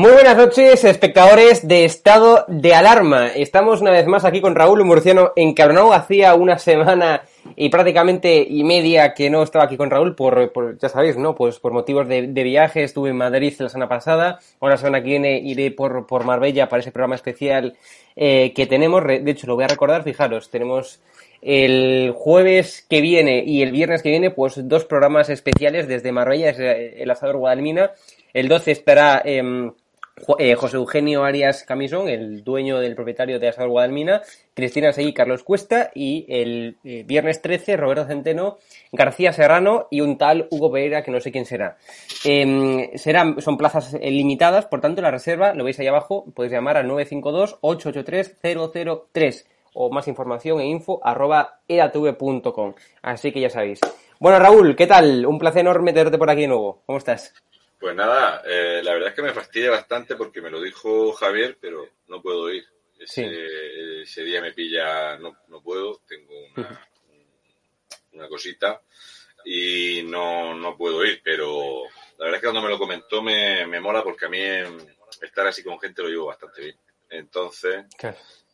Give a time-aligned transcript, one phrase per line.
[0.00, 3.28] Muy buenas noches, espectadores de Estado de Alarma.
[3.28, 5.92] Estamos una vez más aquí con Raúl Murciano encabronado.
[5.92, 10.88] Hacía una semana y prácticamente y media que no estaba aquí con Raúl por, ya
[10.88, 11.34] sabéis, ¿no?
[11.34, 12.82] Pues por motivos de, viaje.
[12.82, 14.38] Estuve en Madrid la semana pasada.
[14.58, 17.76] Ahora semana que viene iré por, por Marbella para ese programa especial
[18.16, 19.06] eh, que tenemos.
[19.06, 20.02] De hecho, lo voy a recordar.
[20.02, 21.02] Fijaros, tenemos
[21.42, 26.52] el jueves que viene y el viernes que viene, pues dos programas especiales desde Marbella,
[26.52, 27.90] el asador Guadalmina.
[28.32, 29.72] El 12 estará em,
[30.38, 34.20] eh, José Eugenio Arias Camisón, el dueño del propietario de Asador Guadalmina,
[34.54, 38.58] Cristina Seguí, Carlos Cuesta y el eh, viernes 13 Roberto Centeno,
[38.92, 41.78] García Serrano y un tal Hugo Pereira que no sé quién será.
[42.24, 46.52] Em, serán, son plazas eh, limitadas, por tanto la reserva, lo veis ahí abajo, podéis
[46.52, 52.74] llamar al 952-883-003 o más información en info arroba edatv.com.
[53.02, 53.80] Así que ya sabéis.
[54.18, 55.24] Bueno, Raúl, ¿qué tal?
[55.24, 56.82] Un placer enorme tenerte por aquí de nuevo.
[56.84, 57.32] ¿Cómo estás?
[57.80, 61.56] Pues nada, eh, la verdad es que me fastidia bastante porque me lo dijo Javier,
[61.58, 62.64] pero no puedo ir.
[62.98, 66.88] Ese, día me pilla, no, no puedo, tengo una,
[68.12, 68.82] una cosita
[69.46, 71.84] y no, no puedo ir, pero
[72.18, 74.42] la verdad es que cuando me lo comentó me, me mola porque a mí
[75.22, 76.76] estar así con gente lo llevo bastante bien.
[77.08, 77.86] Entonces,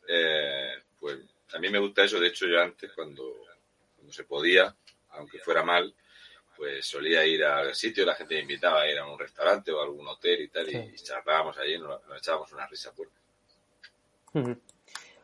[0.08, 1.18] eh, pues
[1.52, 2.20] a mí me gusta eso.
[2.20, 3.24] De hecho, yo antes, cuando,
[3.96, 4.74] cuando se podía,
[5.10, 5.92] aunque fuera mal,
[6.56, 9.80] pues solía ir al sitio, la gente me invitaba a ir a un restaurante o
[9.80, 13.16] a algún hotel y tal, y charlábamos allí nos, echábamos una risa fuerte.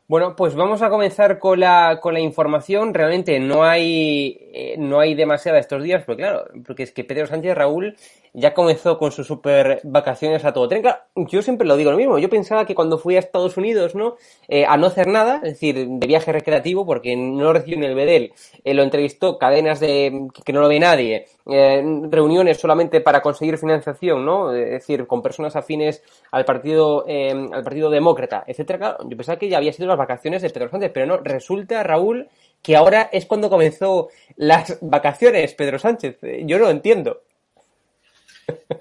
[0.09, 2.93] Bueno, pues vamos a comenzar con la, con la información.
[2.93, 7.27] Realmente no hay, eh, no hay demasiada estos días, porque claro, porque es que Pedro
[7.27, 7.97] Sánchez Raúl
[8.35, 10.83] ya comenzó con sus super vacaciones a todo tren.
[11.15, 12.19] yo siempre lo digo lo mismo.
[12.19, 14.17] Yo pensaba que cuando fui a Estados Unidos, ¿no?
[14.49, 17.95] Eh, a no hacer nada, es decir, de viaje recreativo, porque no recibió en el
[17.95, 18.33] Bedel,
[18.65, 23.59] eh, lo entrevistó cadenas de que no lo ve nadie, eh, reuniones solamente para conseguir
[23.59, 24.53] financiación, ¿no?
[24.55, 28.97] Es decir, con personas afines al partido, al partido demócrata, etcétera.
[29.05, 31.19] yo pensaba que ya había sido las vacaciones de Pedro Sánchez, pero no.
[31.19, 32.29] Resulta, Raúl,
[32.63, 36.19] que ahora es cuando comenzó las vacaciones Pedro Sánchez.
[36.45, 37.21] Yo no lo entiendo.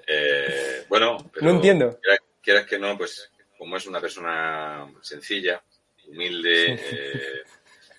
[0.08, 2.00] Eh, bueno, pero no entiendo.
[2.42, 5.64] Quieras, que no, pues como es una persona sencilla,
[6.08, 7.44] humilde, eh,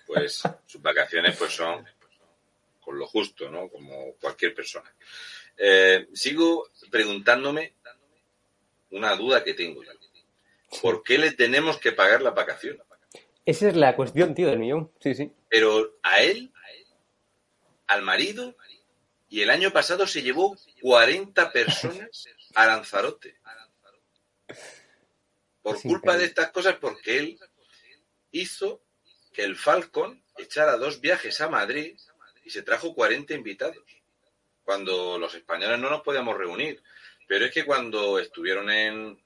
[0.06, 1.86] pues sus vacaciones pues son
[2.80, 3.68] con lo justo, ¿no?
[3.68, 4.92] Como cualquier persona.
[5.56, 7.74] Eh, sigo preguntándome
[8.90, 9.82] una duda que tengo.
[10.80, 12.82] ¿Por qué le tenemos que pagar la vacación?
[13.44, 14.92] Esa es la cuestión, tío, del millón.
[15.00, 15.32] Sí, sí.
[15.48, 16.52] Pero a él,
[17.86, 18.56] al marido,
[19.28, 23.36] y el año pasado se llevó 40 personas a Lanzarote.
[25.62, 27.38] Por culpa de estas cosas, porque él
[28.32, 28.82] hizo
[29.32, 31.96] que el Falcon echara dos viajes a Madrid
[32.44, 33.78] y se trajo 40 invitados.
[34.64, 36.82] Cuando los españoles no nos podíamos reunir.
[37.28, 39.22] Pero es que cuando estuvieron en,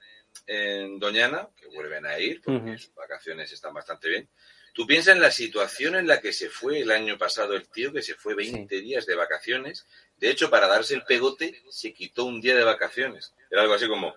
[0.99, 4.29] Doñana, que vuelven a ir, porque sus vacaciones están bastante bien,
[4.77, 7.91] Tú piensas en la situación en la que se fue el año pasado el tío,
[7.91, 9.87] que se fue 20 días de vacaciones.
[10.17, 13.33] De hecho, para darse el pegote, se quitó un día de vacaciones.
[13.49, 14.15] Era algo así como,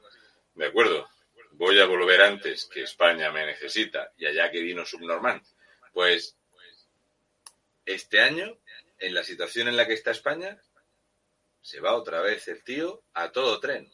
[0.56, 1.08] me acuerdo,
[1.52, 5.40] voy a volver antes que España me necesita y allá que vino subnormal.
[5.94, 6.36] Pues
[7.86, 8.58] este año,
[8.98, 10.60] en la situación en la que está España,
[11.62, 13.90] se va otra vez el tío a todo tren,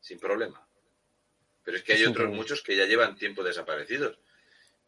[0.00, 0.68] sin problema.
[1.64, 4.18] Pero es que hay otros muchos que ya llevan tiempo desaparecidos.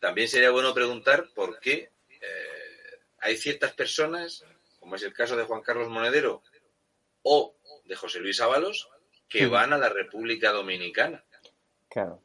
[0.02, 4.44] También sería bueno preguntar por qué eh, hay ciertas personas,
[4.80, 6.42] como es el caso de Juan Carlos Monedero
[7.22, 7.54] o
[7.84, 8.88] de José Luis Ábalos,
[9.28, 11.22] que van a la República Dominicana.
[11.88, 12.20] Claro.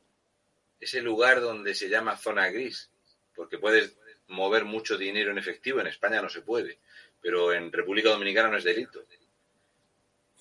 [0.79, 2.89] Ese lugar donde se llama zona gris,
[3.35, 3.95] porque puedes
[4.25, 6.79] mover mucho dinero en efectivo, en España no se puede,
[7.21, 9.05] pero en República Dominicana no es delito.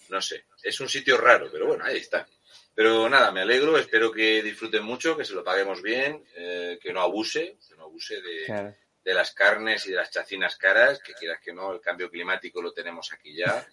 [0.08, 2.26] No sé, es un sitio raro, pero bueno, ahí está.
[2.76, 6.92] Pero nada, me alegro, espero que disfruten mucho, que se lo paguemos bien, eh, que
[6.92, 11.14] no abuse, que no abuse de, de, las carnes y de las chacinas caras, que
[11.14, 13.66] quieras que no, el cambio climático lo tenemos aquí ya.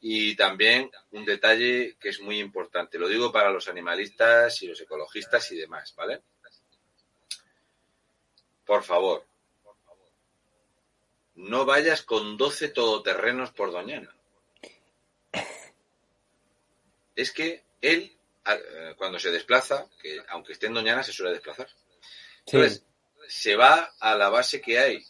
[0.00, 4.78] Y también un detalle que es muy importante, lo digo para los animalistas y los
[4.82, 6.20] ecologistas y demás, ¿vale?
[8.66, 9.24] Por favor,
[11.36, 14.14] no vayas con 12 todoterrenos por Doñana.
[17.16, 18.14] Es que él
[18.96, 21.68] cuando se desplaza, que aunque esté en Doñana se suele desplazar.
[22.46, 22.84] Entonces,
[23.28, 25.04] se va a la base que hay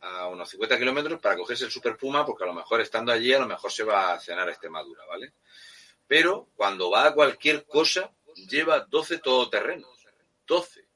[0.00, 3.32] a unos 50 kilómetros para cogerse el Super Puma, porque a lo mejor estando allí,
[3.32, 5.32] a lo mejor se va a cenar a Extremadura, ¿vale?
[6.06, 8.12] Pero cuando va a cualquier cosa,
[8.48, 10.06] lleva 12 todoterrenos.
[10.46, 10.86] 12.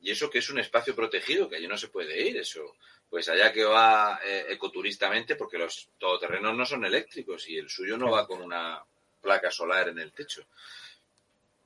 [0.00, 2.74] Y eso que es un espacio protegido, que allí no se puede ir, eso.
[3.08, 7.96] Pues allá que va eh, ecoturistamente, porque los todoterrenos no son eléctricos y el suyo
[7.96, 8.84] no va con una
[9.26, 10.46] placa solar en el techo.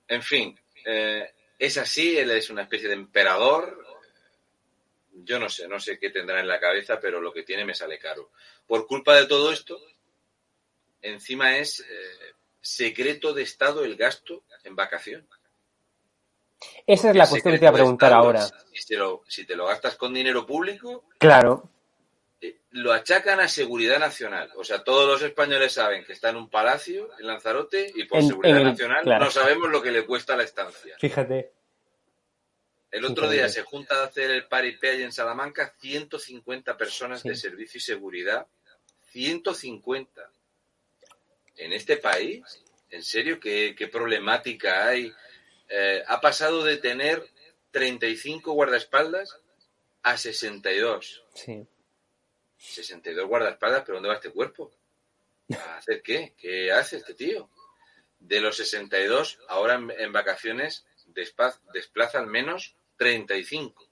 [0.08, 3.84] En fin, eh, es así, él es una especie de emperador.
[5.12, 7.74] Yo no sé, no sé qué tendrá en la cabeza, pero lo que tiene me
[7.74, 8.30] sale caro.
[8.66, 9.78] Por culpa de todo esto,
[11.02, 15.28] encima es eh, secreto de Estado el gasto en vacación.
[16.86, 18.42] Esa es la cuestión que te iba a preguntar ahora.
[18.72, 21.68] Si te, lo, si te lo gastas con dinero público, Claro,
[22.72, 24.50] lo achacan a seguridad nacional.
[24.56, 28.20] O sea, todos los españoles saben que está en un palacio en Lanzarote y por
[28.20, 29.24] En- seguridad en el- nacional claro.
[29.24, 30.96] no sabemos lo que le cuesta la estancia.
[31.00, 31.52] fíjate.
[32.92, 37.28] El otro día se junta a hacer el paripé en Salamanca 150 personas Sí.
[37.28, 38.46] de servicio y seguridad.
[39.12, 40.30] 150.
[41.56, 42.42] En este país,
[42.90, 45.12] ¿en serio qué, qué problemática hay?
[45.68, 47.24] Eh, ha pasado de tener
[47.70, 49.36] 35 guardaespaldas
[50.02, 51.22] a 62.
[51.34, 51.64] Sí.
[52.60, 54.70] 62 guardaespaldas, pero ¿dónde va este cuerpo?
[55.58, 56.34] ¿A hacer qué?
[56.38, 57.48] ¿Qué hace este tío?
[58.18, 63.88] De los 62, ahora en, en vacaciones despa- desplaza al menos 35.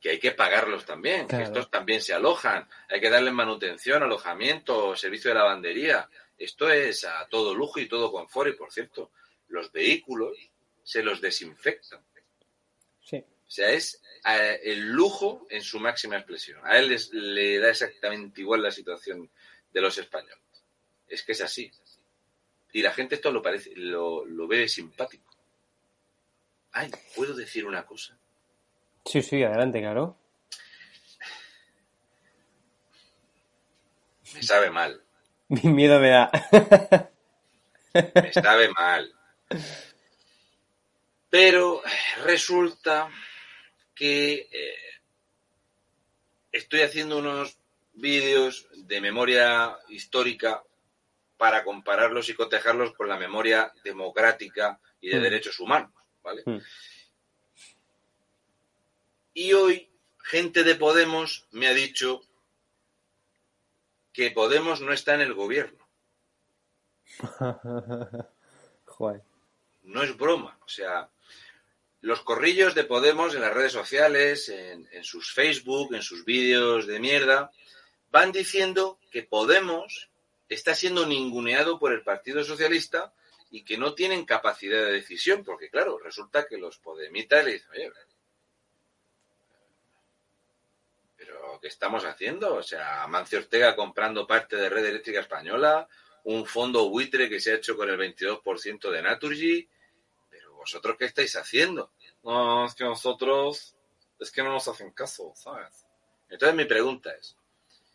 [0.00, 1.44] Que hay que pagarlos también, Claro.
[1.44, 6.10] que estos también se alojan, hay que darles manutención, alojamiento, servicio de lavandería.
[6.36, 8.50] Esto es a todo lujo y todo confort.
[8.50, 9.12] Y por cierto,
[9.48, 10.36] los vehículos
[10.82, 12.04] se los desinfectan.
[13.02, 13.24] Sí.
[13.54, 16.58] O sea, es eh, el lujo en su máxima expresión.
[16.64, 19.30] A él les- le da exactamente igual la situación
[19.72, 20.42] de los españoles.
[21.06, 21.70] Es que es así.
[22.72, 25.32] Y la gente esto lo parece, lo, lo ve simpático.
[26.72, 28.18] Ay, ¿puedo decir una cosa?
[29.04, 30.18] Sí, sí, adelante, claro.
[34.34, 35.00] Me sabe mal.
[35.48, 36.30] Mi miedo me da.
[38.16, 39.14] Me sabe mal.
[41.30, 41.82] Pero
[42.24, 43.08] resulta
[43.94, 44.76] que eh,
[46.52, 47.58] estoy haciendo unos
[47.92, 50.62] vídeos de memoria histórica
[51.36, 55.22] para compararlos y cotejarlos con la memoria democrática y de Mm.
[55.22, 56.42] derechos humanos, ¿vale?
[56.46, 56.58] Mm.
[59.34, 59.90] Y hoy
[60.22, 62.22] gente de Podemos me ha dicho
[64.12, 65.84] que Podemos no está en el gobierno.
[68.86, 69.22] Joder.
[69.82, 70.56] no es broma.
[70.64, 71.08] O sea,
[72.04, 77.00] los corrillos de Podemos en las redes sociales, en, sus Facebook, en sus vídeos de
[77.00, 77.50] mierda,
[78.10, 80.10] van diciendo que Podemos
[80.46, 83.14] está siendo ninguneado por el Partido Socialista
[83.50, 87.70] y que no tienen capacidad de decisión, porque claro, resulta que los podemitas le dicen,
[87.70, 87.92] oye,
[91.16, 92.56] pero ¿qué estamos haciendo?
[92.56, 95.88] O sea, Amancio Ortega comprando parte de Red Eléctrica Española,
[96.24, 99.68] un fondo buitre que se ha hecho con el 22% de Naturgy,
[100.64, 101.92] vosotros qué estáis haciendo?
[102.22, 103.76] No, es que nosotros,
[104.18, 105.84] es que no nos hacen caso, ¿sabes?
[106.30, 107.36] Entonces mi pregunta es,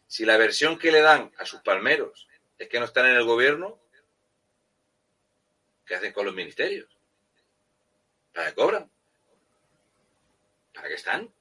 [0.06, 2.28] si la versión que le dan a sus palmeros
[2.60, 3.80] es que no están en el gobierno,
[5.84, 6.88] ¿qué hacen con los ministerios?
[8.32, 8.92] ¿Para qué cobran?
[10.72, 11.34] ¿Para qué están?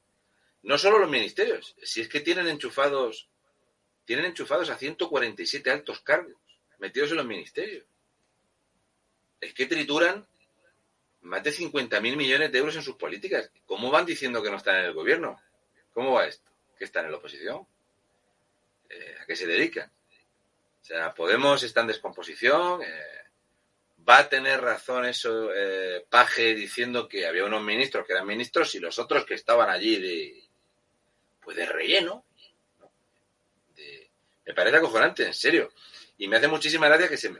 [0.62, 3.28] No solo los ministerios, si es que tienen enchufados,
[4.06, 6.40] tienen enchufados a 147 altos cargos
[6.78, 7.84] metidos en los ministerios.
[9.42, 10.26] Es que trituran
[11.28, 13.50] más de 50.000 millones de euros en sus políticas.
[13.66, 15.40] ¿Cómo van diciendo que no están en el gobierno?
[15.92, 16.50] ¿Cómo va esto?
[16.78, 17.66] ¿Que están en la oposición?
[18.88, 19.90] Eh, ¿A qué se dedican?
[20.80, 22.82] O sea, Podemos está en descomposición.
[22.82, 23.02] eh,
[24.08, 28.74] va a tener razón eso, eh, Paje, diciendo que había unos ministros que eran ministros
[28.74, 30.44] y los otros que estaban allí de,
[31.42, 32.24] pues de relleno.
[34.46, 35.70] me parece acojonante, en serio.
[36.16, 37.38] Y me hace muchísima gracia que, se me-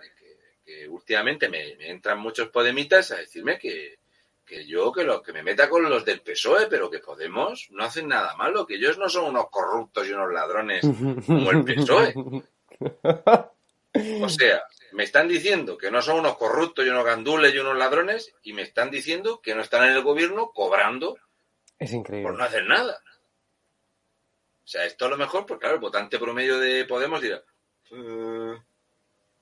[0.89, 3.99] últimamente me, me entran muchos podemitas a decirme que,
[4.45, 7.85] que yo que, lo, que me meta con los del PSOE, pero que Podemos no
[7.85, 10.81] hacen nada malo, que ellos no son unos corruptos y unos ladrones
[11.27, 12.15] como el PSOE.
[14.23, 17.77] O sea, me están diciendo que no son unos corruptos y unos gandules y unos
[17.77, 21.19] ladrones y me están diciendo que no están en el gobierno cobrando
[21.79, 22.33] Es por increíble.
[22.37, 23.03] no hacer nada.
[24.63, 27.43] O sea, esto a lo mejor, pues claro, el votante promedio de Podemos dirá,
[27.91, 28.59] "Eh,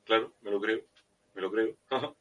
[0.04, 0.80] claro, me lo creo,
[1.36, 1.76] me lo creo.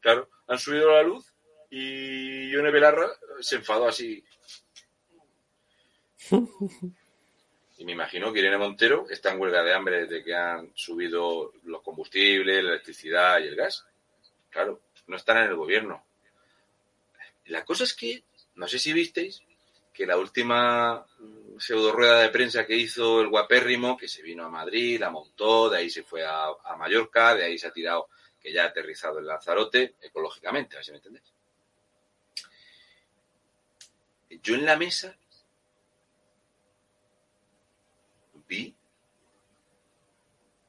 [0.00, 1.34] claro, han subido la luz
[1.70, 3.10] y Ione Belarra
[3.40, 4.22] se enfadó así.
[7.80, 11.52] Y me imagino que Irene Montero está en huelga de hambre desde que han subido
[11.62, 13.86] los combustibles, la electricidad y el gas.
[14.50, 16.04] Claro, no están en el gobierno.
[17.46, 18.24] La cosa es que,
[18.56, 19.42] no sé si visteis,
[19.94, 24.44] que la última mm, pseudo rueda de prensa que hizo el guapérrimo, que se vino
[24.44, 27.72] a Madrid, la montó, de ahí se fue a, a Mallorca, de ahí se ha
[27.72, 28.08] tirado,
[28.40, 31.32] que ya ha aterrizado en Lanzarote, ecológicamente, a ver si me entendéis.
[34.42, 35.16] Yo en la mesa
[38.46, 38.74] vi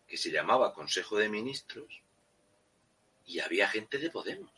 [0.07, 2.01] que se llamaba Consejo de Ministros
[3.25, 4.51] y había gente de Podemos.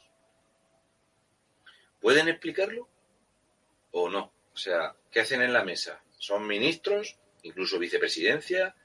[2.00, 2.88] ¿Pueden explicarlo
[3.92, 4.34] o no?
[4.54, 6.02] O sea, ¿qué hacen en la mesa?
[6.18, 8.76] ¿Son ministros, incluso vicepresidencia,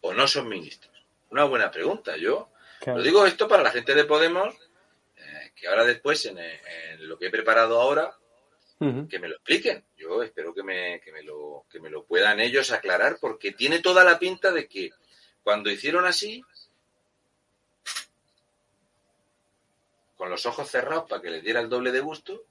[0.00, 1.04] o no son ministros?
[1.30, 2.16] Una buena pregunta.
[2.16, 2.50] Yo
[2.86, 4.54] lo digo esto para la gente de Podemos,
[5.16, 8.16] eh, que ahora después, en, en, lo que he preparado ahora,
[8.78, 9.84] que me lo expliquen.
[9.98, 13.80] Yo espero que me, que, me lo, que me lo puedan ellos aclarar, porque tiene
[13.80, 14.90] toda la pinta de que
[15.42, 16.42] cuando hicieron así,
[20.16, 22.44] con los ojos cerrados para que les diera el doble de gusto,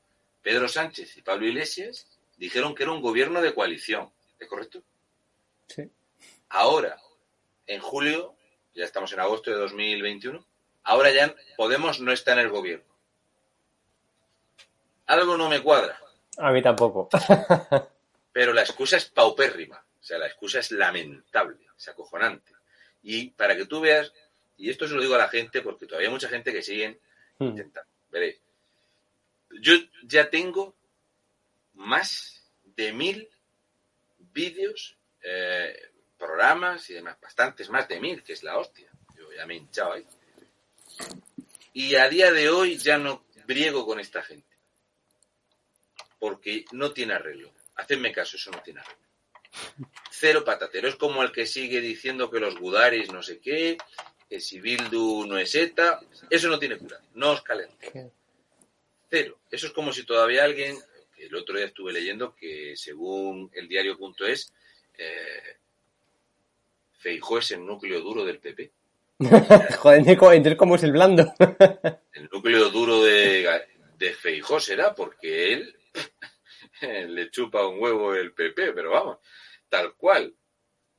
[0.44, 2.08] Pedro Sánchez y Pablo Iglesias
[2.38, 4.12] dijeron que era un gobierno de coalición.
[4.40, 4.84] ¿Es correcto?
[5.68, 5.90] Sí.
[6.50, 7.00] Ahora,
[7.68, 8.36] en julio,
[8.80, 10.46] ya estamos en agosto de 2021,
[10.84, 12.86] ahora ya Podemos no está en el gobierno.
[15.06, 16.00] Algo no me cuadra.
[16.38, 17.10] A mí tampoco.
[18.32, 19.76] Pero la excusa es paupérrima.
[19.76, 22.54] O sea, la excusa es lamentable, es acojonante.
[23.04, 24.14] Y para que tú veas,
[24.56, 27.02] y esto se lo digo a la gente porque todavía hay mucha gente que sigue
[27.38, 27.44] hmm.
[27.44, 27.92] intentando.
[28.10, 28.40] Veréis.
[29.62, 30.74] Yo ya tengo
[31.74, 33.30] más de mil
[34.18, 35.78] vídeos, eh,
[36.20, 38.92] programas y demás, bastantes más de mil, que es la hostia.
[39.18, 40.06] Yo ya me he hinchado ahí.
[41.74, 44.50] Y a día de hoy ya no briego con esta gente
[46.20, 47.52] porque no tiene arreglo.
[47.76, 49.08] Hacedme caso, eso no tiene arreglo.
[50.12, 50.88] Cero patatero.
[50.88, 53.78] Es como el que sigue diciendo que los gudaris no sé qué,
[54.30, 56.02] que si Bildu no es ETA.
[56.30, 57.00] Eso no tiene cura.
[57.16, 58.12] No os calente.
[59.10, 59.40] Cero.
[59.50, 60.78] Eso es como si todavía alguien,
[61.18, 64.54] el otro día estuve leyendo que según el diario.es,
[64.98, 65.58] eh,
[67.00, 68.72] Feijó es el núcleo duro del PP.
[69.80, 71.34] Joder, entonces cómo es el blando.
[72.14, 73.50] el núcleo duro de,
[73.98, 75.76] de Feijó será porque él
[77.08, 79.18] le chupa un huevo el PP, pero vamos,
[79.70, 80.36] tal cual.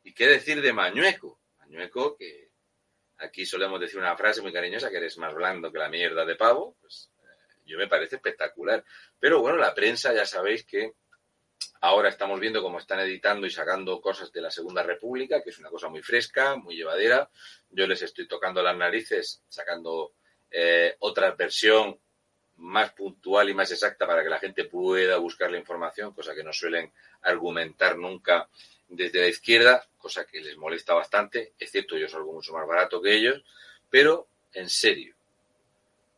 [0.02, 1.40] ¿Y qué decir de Mañueco?
[1.58, 2.50] Mañueco, que
[3.18, 6.36] aquí solemos decir una frase muy cariñosa, que eres más blando que la mierda de
[6.36, 8.82] pavo, pues eh, yo me parece espectacular.
[9.18, 10.94] Pero bueno, la prensa ya sabéis que
[11.80, 15.58] ahora estamos viendo cómo están editando y sacando cosas de la Segunda República, que es
[15.58, 17.28] una cosa muy fresca, muy llevadera.
[17.70, 20.12] Yo les estoy tocando las narices, sacando
[20.50, 21.98] eh, otra versión
[22.56, 26.44] más puntual y más exacta para que la gente pueda buscar la información, cosa que
[26.44, 28.48] no suelen argumentar nunca
[28.88, 33.00] desde la izquierda, cosa que les molesta bastante, es cierto, yo salgo mucho más barato
[33.00, 33.42] que ellos,
[33.88, 35.14] pero en serio,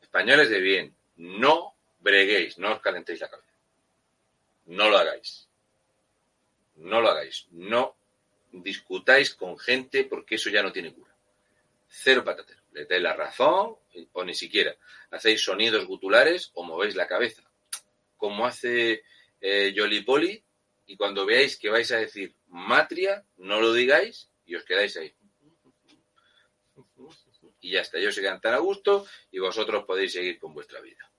[0.01, 3.52] españoles de bien, no breguéis, no os calentéis la cabeza,
[4.77, 5.49] no lo hagáis,
[6.77, 7.97] no lo hagáis, no
[8.53, 11.15] discutáis con gente porque eso ya no tiene cura,
[11.89, 13.77] cero patatero le dais la razón
[14.13, 14.75] o ni siquiera.
[15.11, 17.43] Hacéis sonidos gutulares o movéis la cabeza.
[18.17, 19.05] Como hace
[19.41, 20.43] eh, Poli
[20.87, 25.15] y cuando veáis que vais a decir matria, no lo digáis y os quedáis ahí.
[27.61, 31.12] Y ya está, ellos se quedan a gusto y vosotros podéis seguir con vuestra vida.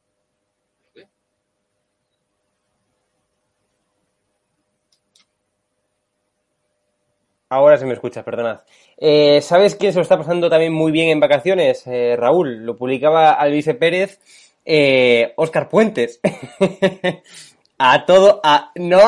[7.54, 8.62] Ahora se me escucha, perdonad.
[8.98, 11.86] Eh, ¿Sabes quién se lo está pasando también muy bien en vacaciones?
[11.86, 14.20] Eh, Raúl, lo publicaba Alvise Pérez,
[14.66, 16.20] eh, Oscar Puentes.
[17.78, 18.72] a todo, a...
[18.74, 19.00] No,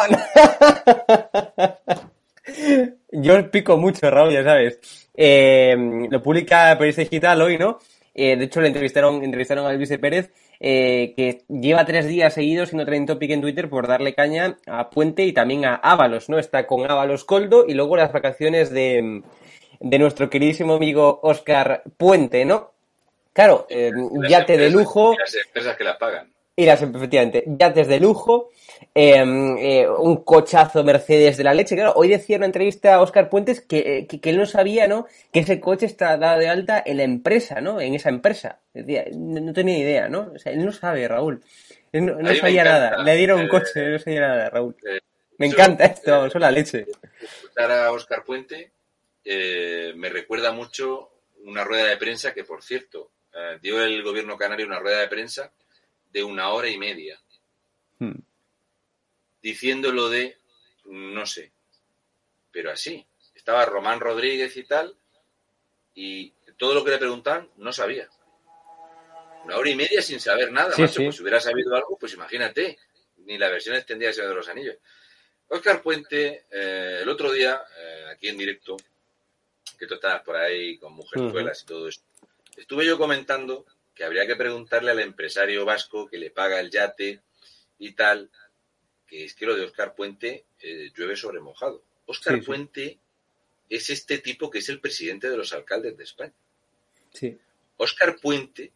[3.12, 4.80] Yo pico mucho, Raúl, ya sabes.
[5.18, 7.80] lo publica Periodista Digital hoy, ¿no?
[8.14, 12.86] de hecho, le entrevistaron, entrevistaron a Alvise Pérez eh, que lleva tres días seguidos siendo
[12.86, 16.40] trending topic en Twitter por darle caña a Puente y también a Ábalos, ¿no?
[16.40, 19.22] Está con Ábalos Coldo y luego las vacaciones de,
[19.80, 22.72] de nuestro queridísimo amigo Oscar Puente, ¿no?
[23.34, 23.92] Claro, eh,
[24.30, 25.14] yate de lujo.
[25.18, 26.35] las empresas que las pagan.
[26.58, 28.50] Y las, efectivamente, yates de lujo,
[28.94, 31.76] em, eh, un cochazo Mercedes de la leche.
[31.76, 35.06] Claro, hoy decía en una entrevista a Oscar Puentes que, que, él no sabía, ¿no?
[35.34, 37.82] Que ese coche está dado de alta en la empresa, ¿no?
[37.82, 38.60] En esa empresa.
[38.74, 40.32] Decía, no, tenía idea, ¿no?
[40.34, 41.44] O sea, él no sabe, Raúl.
[41.92, 43.04] Él no, sabía nada.
[43.04, 44.78] Le dieron un coche, no sabía nada, Raúl.
[44.90, 45.02] Eh,
[45.38, 46.86] me encanta esto, eso la leche.
[47.22, 48.72] Escuchar a Oscar Puente
[49.26, 51.10] eh, me recuerda mucho
[51.44, 53.12] una rueda de prensa que, por cierto,
[53.62, 55.52] dio el gobierno canario una rueda de prensa
[56.16, 57.20] de una hora y media.
[58.00, 58.22] Hmm.
[59.42, 60.38] Diciéndolo de,
[60.86, 61.52] no sé,
[62.52, 63.06] pero así.
[63.36, 64.96] Estaba Román Rodríguez y tal,
[65.94, 68.10] y todo lo que le preguntaban no sabía.
[69.44, 72.80] Una hora y media sin saber nada, Pues si hubiera sabido algo, pues imagínate,
[73.18, 74.78] ni la versión extendida de los Anillos.
[75.50, 78.78] Oscar Puente, eh, el otro día, eh, aquí en directo,
[79.78, 82.06] que tú estabas por ahí con mujerzuelas y todo esto,
[82.56, 87.22] estuve yo comentando que habría que preguntarle al empresario vasco que le paga el yate
[87.80, 88.30] y tal,
[89.08, 91.84] que es que lo de Oscar Puente eh, llueve sobre mojado.
[92.06, 93.00] Oscar Puente
[93.70, 96.34] es este tipo que es el presidente de los alcaldes de España.
[97.14, 97.38] Sí.
[97.78, 98.72] Óscar Puente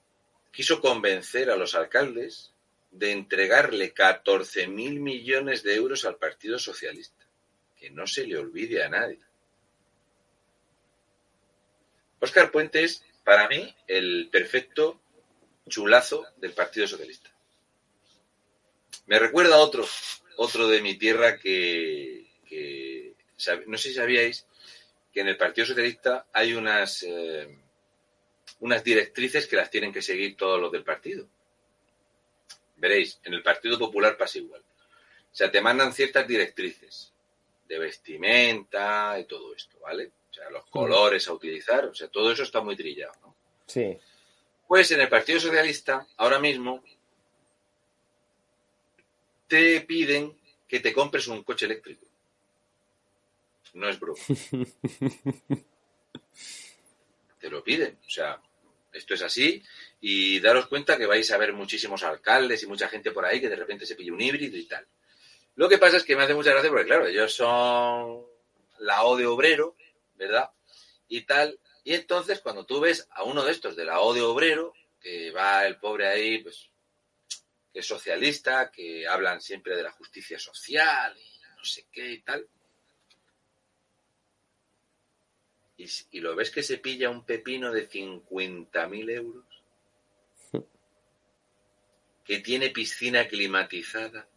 [0.52, 2.52] quiso convencer a los alcaldes
[2.92, 7.26] de entregarle 14 mil millones de euros al Partido Socialista.
[7.78, 9.20] Que no se le olvide a nadie.
[12.20, 15.00] Óscar Puente es, para mí, el perfecto
[15.70, 17.32] chulazo del Partido Socialista.
[19.06, 19.86] Me recuerda a otro,
[20.38, 23.16] otro de mi tierra que, que
[23.68, 24.46] no sé si sabíais
[25.12, 27.48] que en el Partido Socialista hay unas, eh,
[28.60, 31.28] unas directrices que las tienen que seguir todos los del partido.
[32.78, 34.62] Veréis, en el Partido Popular pasa igual.
[34.62, 37.14] O sea, te mandan ciertas directrices
[37.68, 40.12] de vestimenta y todo esto, ¿vale?
[40.30, 43.36] O sea, los colores a utilizar, o sea, todo eso está muy trillado, ¿no?
[43.68, 43.98] Sí.
[44.70, 46.84] Pues en el Partido Socialista, ahora mismo,
[49.48, 52.06] te piden que te compres un coche eléctrico.
[53.74, 54.20] No es broma.
[57.40, 57.98] te lo piden.
[58.06, 58.40] O sea,
[58.94, 59.64] esto es así.
[60.02, 63.50] Y daros cuenta que vais a ver muchísimos alcaldes y mucha gente por ahí que
[63.50, 64.86] de repente se pilla un híbrido y tal.
[65.56, 68.24] Lo que pasa es que me hace mucha gracia porque, claro, ellos son
[68.78, 69.76] la O de obrero,
[70.14, 70.52] ¿verdad?
[71.08, 71.58] Y tal.
[71.84, 75.32] Y entonces, cuando tú ves a uno de estos de la O de obrero, que
[75.32, 76.70] va el pobre ahí, pues,
[77.72, 82.22] que es socialista, que hablan siempre de la justicia social y no sé qué y
[82.22, 82.48] tal.
[85.78, 89.46] Y, y lo ves que se pilla un pepino de 50.000 euros,
[92.26, 94.28] que tiene piscina climatizada,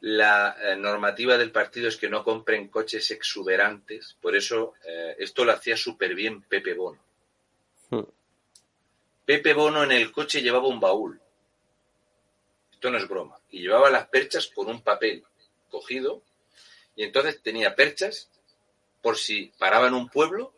[0.00, 5.44] la eh, normativa del partido es que no compren coches exuberantes, por eso eh, esto
[5.44, 7.02] lo hacía súper bien Pepe Bono.
[7.90, 8.04] Hmm.
[9.24, 11.20] Pepe Bono en el coche llevaba un baúl.
[12.72, 13.38] Esto no es broma.
[13.50, 15.22] Y llevaba las perchas con un papel
[15.68, 16.22] cogido.
[16.96, 18.30] Y entonces tenía perchas
[19.02, 20.54] por si paraba en un pueblo,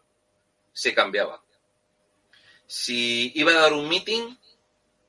[0.72, 1.42] se cambiaba.
[2.66, 4.36] Si iba a dar un meeting,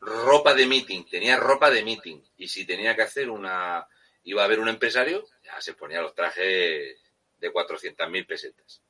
[0.02, 1.04] ropa de meeting.
[1.06, 2.19] Tenía ropa de meeting.
[2.38, 3.88] Y si tenía que hacer una,
[4.23, 6.97] iba a haber un empresario, ya se ponía los trajes
[7.39, 8.81] de 400.000 pesetas.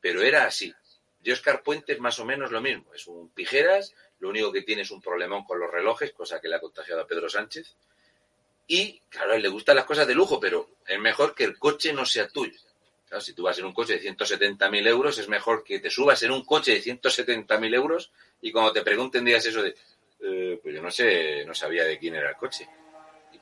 [0.00, 0.74] Pero era así.
[1.22, 2.92] Y Oscar Puente es más o menos lo mismo.
[2.94, 6.48] Es un pijeras, lo único que tiene es un problemón con los relojes, cosa que
[6.48, 7.74] le ha contagiado a Pedro Sánchez.
[8.66, 11.58] Y, claro, a él le gustan las cosas de lujo, pero es mejor que el
[11.58, 12.58] coche no sea tuyo.
[13.08, 16.22] Claro, si tú vas en un coche de 170.000 euros, es mejor que te subas
[16.22, 19.74] en un coche de 170.000 euros y cuando te pregunten digas eso de,
[20.20, 22.68] eh, pues yo no sé, no sabía de quién era el coche.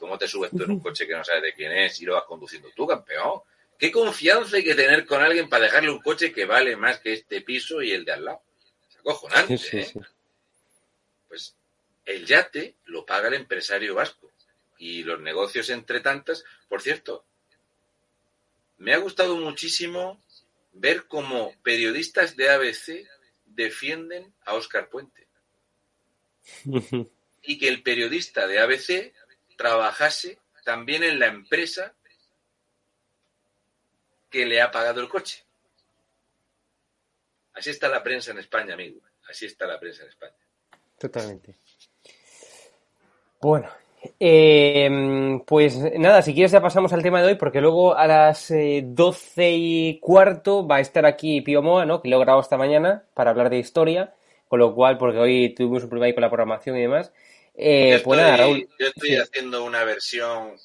[0.02, 2.14] ¿Cómo te subes tú en un coche que no sabes de quién es y lo
[2.14, 3.40] vas conduciendo tú, campeón?
[3.78, 7.12] ¿Qué confianza hay que tener con alguien para dejarle un coche que vale más que
[7.12, 8.42] este piso y el de al lado?
[8.90, 9.92] Es acojonante, ¿eh?
[11.28, 11.54] Pues
[12.04, 14.28] el yate lo paga el empresario vasco.
[14.76, 17.24] Y los negocios entre tantas, por cierto,
[18.78, 20.20] me ha gustado muchísimo
[20.72, 23.06] ver cómo periodistas de ABC
[23.46, 25.28] defienden a Óscar Puente.
[27.44, 29.12] y que el periodista de ABC
[29.62, 31.94] trabajase también en la empresa
[34.28, 35.44] que le ha pagado el coche.
[37.54, 39.00] Así está la prensa en España, amigo.
[39.28, 40.34] Así está la prensa en España.
[40.98, 41.54] Totalmente.
[43.40, 43.68] Bueno,
[44.18, 48.50] eh, pues nada, si quieres ya pasamos al tema de hoy, porque luego a las
[48.50, 52.00] eh, doce y cuarto va a estar aquí Pío Moa, ¿no?
[52.00, 54.14] Que lo grabado esta mañana para hablar de historia,
[54.48, 57.12] con lo cual, porque hoy tuvimos un problema ahí con la programación y demás,
[57.54, 58.68] eh, yo, pues estoy, nada, Raúl.
[58.78, 60.56] yo estoy haciendo una versión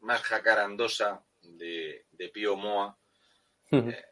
[0.00, 2.96] más jacarandosa de, de Pío Moa.
[3.72, 4.04] Eh,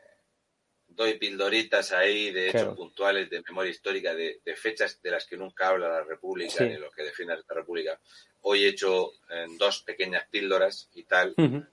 [0.89, 2.77] doy pildoritas ahí de hechos Claro.
[2.77, 6.65] puntuales de memoria histórica, de, de fechas de las que nunca habla la República Sí.
[6.65, 7.99] ni los que defienden esta República.
[8.43, 11.35] Hoy he hecho eh, dos pequeñas píldoras y tal.
[11.37, 11.67] Bueno.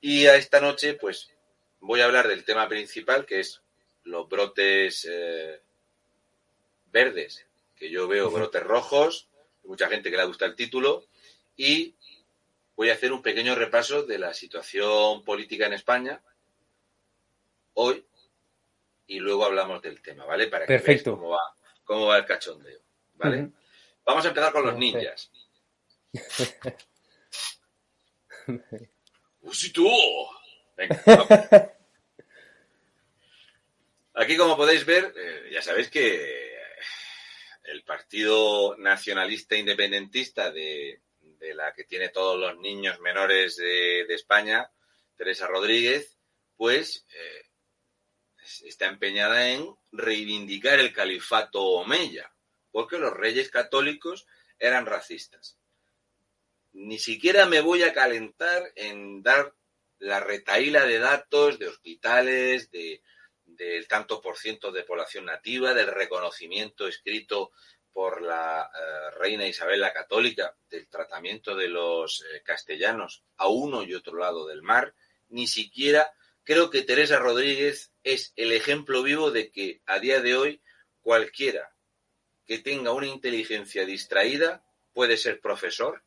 [0.00, 1.28] Y a esta noche, pues,
[1.80, 3.60] voy a hablar del tema principal, que es
[4.04, 5.60] los brotes eh,
[6.92, 7.46] verdes,
[7.78, 9.28] que yo veo brotes rojos,
[9.64, 11.06] mucha gente que le gusta el título,
[11.56, 11.94] y
[12.76, 16.22] voy a hacer un pequeño repaso de la situación política en España
[17.74, 18.04] hoy
[19.06, 20.48] y luego hablamos del tema, ¿vale?
[20.48, 21.12] Para que veáis Perfecto.
[21.12, 22.80] cómo va, cómo va el cachondeo,
[23.14, 23.50] ¿vale?
[24.04, 25.30] Vamos a empezar con los ninjas.
[29.42, 29.84] ¡Usito!
[30.76, 31.28] Venga, vamos.
[34.14, 36.47] Aquí, como podéis ver, eh, ya sabéis que
[37.70, 41.02] el Partido Nacionalista Independentista de,
[41.54, 44.70] la que tiene todos los niños menores de, de España,
[45.16, 46.18] Teresa Rodríguez,
[46.56, 47.46] pues eh,
[48.64, 52.32] está empeñada en reivindicar el califato omeya,
[52.70, 54.26] porque los reyes católicos
[54.58, 55.58] eran racistas.
[56.72, 59.54] Ni siquiera me voy a calentar en dar
[59.98, 63.02] la retaíla de datos de hospitales, de,
[63.58, 67.50] del tanto por ciento de población nativa, del reconocimiento escrito
[67.92, 73.82] por la eh, reina Isabel la Católica del tratamiento de los eh, castellanos a uno
[73.82, 74.94] y otro lado del mar,
[75.28, 76.12] ni siquiera
[76.44, 80.62] creo que Teresa Rodríguez es el ejemplo vivo de que a día de hoy
[81.00, 81.74] cualquiera
[82.46, 86.04] que tenga una inteligencia distraída puede ser profesor,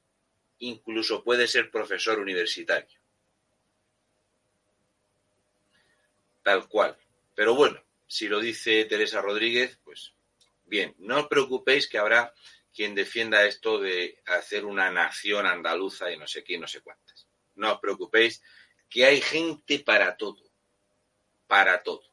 [0.60, 3.00] incluso puede ser profesor universitario.
[6.42, 6.98] Tal cual.
[7.36, 10.14] Pero bueno, si lo dice Teresa Rodríguez, pues
[10.66, 12.34] bien, no os preocupéis que habrá
[12.74, 17.28] quien defienda esto de hacer una nación andaluza y no sé qué, no sé cuántas.
[17.56, 18.42] No os preocupéis
[18.90, 20.42] que hay gente para todo.
[21.48, 22.04] Para todo.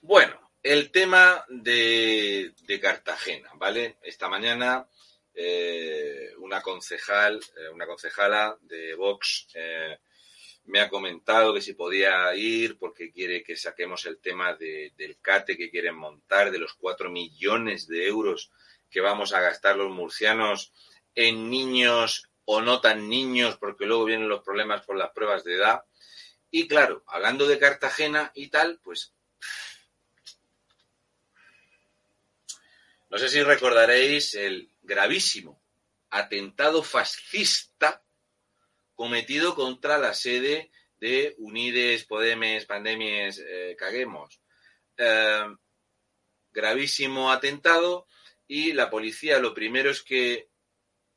[0.00, 3.96] Bueno, el tema de, Cartagena, ¿vale?
[4.02, 4.88] Esta mañana
[5.34, 9.98] eh, una concejal, eh, una concejala de Vox eh,
[10.66, 15.56] me ha comentado que si podía ir porque quiere que saquemos el tema del CATE
[15.56, 18.50] que quieren montar, de los cuatro millones de euros
[18.90, 20.72] que vamos a gastar los murcianos
[21.14, 25.54] en niños o no tan niños, porque luego vienen los problemas con las pruebas de
[25.54, 25.82] edad.
[26.50, 29.12] Y claro, hablando de Cartagena y tal, pues
[33.10, 35.60] no sé si recordaréis el gravísimo
[36.10, 38.02] atentado fascista
[38.96, 44.40] cometido contra la sede de Unides, Podemes, Pandemies, eh, Caguemos.
[44.96, 45.46] Eh,
[46.50, 48.08] gravísimo atentado
[48.48, 50.48] y la policía lo primero es que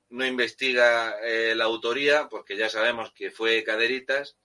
[0.10, 4.38] no investiga eh, la autoría, porque ya sabemos que fue Caderitas,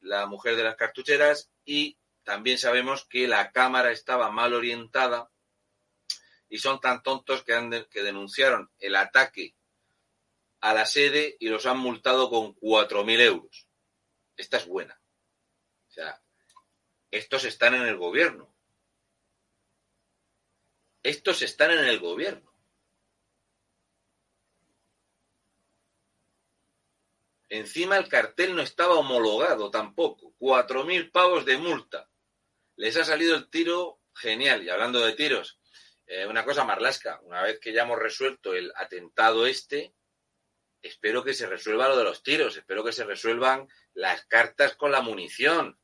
[0.00, 5.30] la mujer de las cartucheras, y también sabemos que la cámara estaba mal orientada
[6.48, 9.54] y son tan tontos que, han que denunciaron el ataque
[10.64, 13.68] a la sede y los han multado con 4.000 euros.
[14.34, 14.98] Esta es buena.
[15.88, 16.22] O sea,
[17.10, 18.56] estos están en el gobierno.
[21.02, 22.50] Estos están en el gobierno.
[27.50, 30.34] Encima el cartel no estaba homologado tampoco.
[30.38, 32.08] 4.000 pavos de multa.
[32.76, 34.64] Les ha salido el tiro genial.
[34.64, 35.60] Y hablando de tiros,
[36.06, 37.20] eh, una cosa marlasca.
[37.20, 39.94] Una vez que ya hemos resuelto el atentado este,
[40.84, 44.92] espero que se resuelva lo de los tiros, espero que se resuelvan las cartas con
[44.92, 45.80] la munición,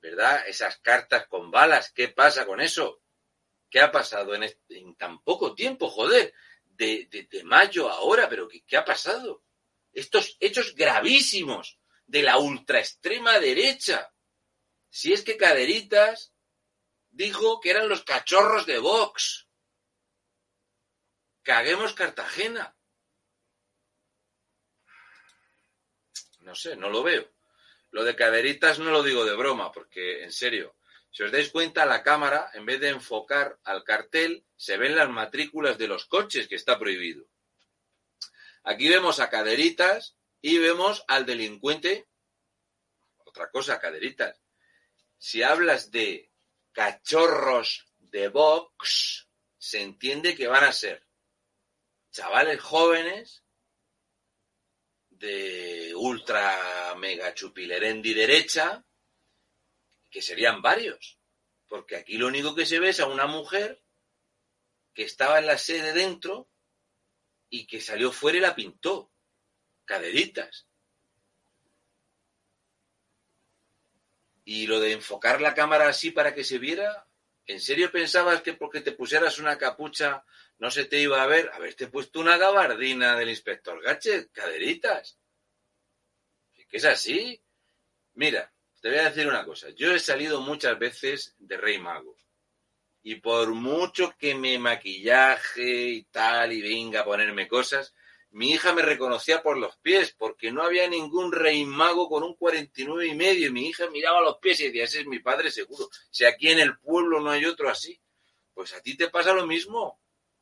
[0.00, 0.48] ¿verdad?
[0.48, 3.02] Esas cartas con balas, ¿qué pasa con eso?
[3.68, 6.32] ¿Qué ha pasado en, tan poco tiempo, joder?
[6.64, 9.44] De, mayo ahora, pero ¿qué, ¿qué ha pasado?
[9.92, 14.12] Estos hechos gravísimos de la ultra extrema derecha.
[14.88, 16.32] Si es que Caderitas
[17.10, 19.46] dijo que eran los cachorros de Vox.
[21.42, 22.74] Caguemos Cartagena.
[26.42, 27.30] No sé, no lo veo.
[27.90, 30.76] Lo de caderitas no lo digo de broma, porque en serio,
[31.10, 35.10] si os dais cuenta, la cámara, en vez de enfocar al cartel, se ven las
[35.10, 37.26] matrículas de los coches, que está prohibido.
[38.64, 42.08] Aquí vemos a caderitas y vemos al delincuente.
[43.24, 44.40] Otra cosa, caderitas.
[45.18, 46.30] Si hablas de
[46.72, 49.28] cachorros de box,
[49.58, 51.06] se entiende que van a ser
[52.10, 53.41] chavales jóvenes
[55.22, 58.84] de ultra mega chupilerendi derecha,
[60.10, 61.20] que serían varios.
[61.68, 63.80] Porque aquí lo único que se ve es a una mujer
[64.92, 66.50] que estaba en la sede dentro
[67.48, 69.12] y que salió fuera y la pintó.
[69.84, 70.66] Caderitas.
[74.44, 77.06] Y lo de enfocar la cámara así para que se viera,
[77.46, 80.24] ¿en serio pensabas que porque te pusieras una capucha
[80.58, 85.18] no se te iba a ver haberte puesto una gabardina del inspector Gachet, caderitas.
[86.68, 87.42] ¿Que es así?
[88.14, 89.70] Mira, te voy a decir una cosa.
[89.70, 92.16] Yo he salido muchas veces de Rey Mago.
[93.02, 97.92] Y por mucho que me maquillaje y tal, y venga a ponerme cosas,
[98.32, 102.34] mi hija me reconocía por los pies, porque no había ningún rey mago con un
[102.34, 103.48] 49 y medio.
[103.48, 105.88] Y mi hija miraba los pies y decía, ese es mi padre seguro.
[106.10, 108.00] Si aquí en el pueblo no hay otro así,
[108.54, 110.00] pues a ti te pasa lo mismo.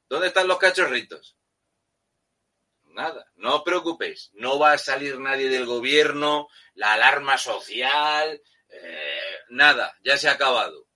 [0.08, 1.36] ¿Dónde están los cachorritos?
[2.84, 9.38] Nada, no os preocupéis, no va a salir nadie del gobierno, la alarma social, eh,
[9.50, 10.88] nada, ya se ha acabado.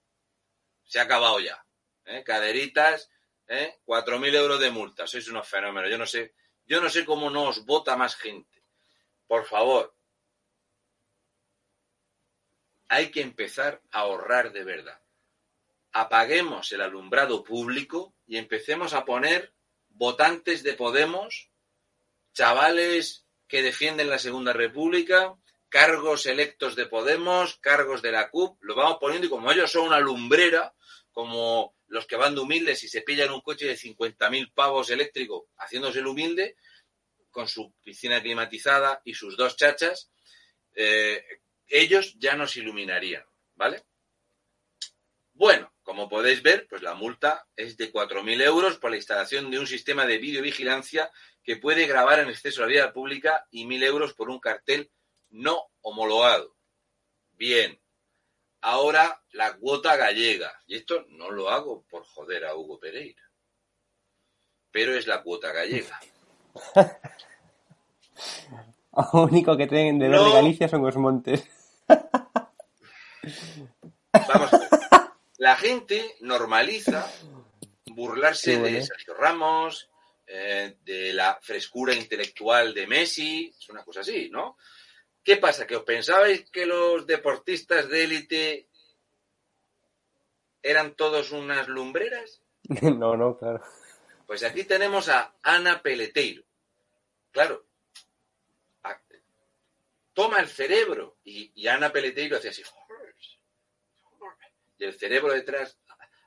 [0.84, 1.64] Se ha acabado ya.
[2.04, 2.22] ¿eh?
[2.24, 3.10] Caderitas,
[3.46, 3.78] ¿eh?
[3.84, 5.90] 4.000 euros de multa, sois unos fenómenos.
[5.90, 6.34] Yo no sé,
[6.66, 8.62] yo no sé cómo no os vota más gente.
[9.26, 9.94] Por favor,
[12.88, 15.04] hay que empezar a ahorrar de verdad
[15.94, 19.54] apaguemos el alumbrado público y empecemos a poner
[19.88, 21.50] votantes de Podemos,
[22.34, 25.36] chavales que defienden la Segunda República,
[25.68, 29.86] cargos electos de Podemos, cargos de la CUP, lo vamos poniendo y como ellos son
[29.86, 30.74] una lumbrera,
[31.12, 35.46] como los que van de humildes y se pillan un coche de 50.000 pavos eléctrico
[35.58, 36.56] haciéndose el humilde,
[37.30, 40.10] con su piscina climatizada y sus dos chachas,
[40.74, 41.24] eh,
[41.68, 43.84] ellos ya nos iluminarían, ¿vale?
[45.34, 49.60] Bueno, como podéis ver, pues la multa es de 4.000 euros por la instalación de
[49.60, 51.12] un sistema de videovigilancia
[51.44, 54.90] que puede grabar en exceso la vida pública y 1.000 euros por un cartel
[55.30, 56.56] no homologado.
[57.34, 57.80] Bien,
[58.64, 60.52] ahora la cuota gallega.
[60.66, 63.22] Y esto no lo hago por joder a Hugo Pereira.
[64.70, 66.00] Pero es la cuota gallega.
[69.12, 70.24] Lo único que tienen de no.
[70.24, 71.44] de Galicia son los montes.
[74.12, 74.68] Vamos a ver.
[75.38, 77.10] La gente normaliza
[77.86, 78.76] burlarse bueno.
[78.76, 79.90] de Sergio Ramos,
[80.26, 84.56] eh, de la frescura intelectual de Messi, es una cosa así, ¿no?
[85.24, 85.66] ¿Qué pasa?
[85.66, 88.68] ¿Que os pensabais que los deportistas de élite
[90.62, 92.40] eran todos unas lumbreras?
[92.82, 93.62] No, no, claro.
[94.26, 96.44] Pues aquí tenemos a Ana Peleteiro.
[97.30, 97.66] Claro,
[100.14, 101.18] toma el cerebro.
[101.24, 102.62] Y, y Ana Peleteiro hacía así.
[104.78, 105.78] Y el cerebro detrás.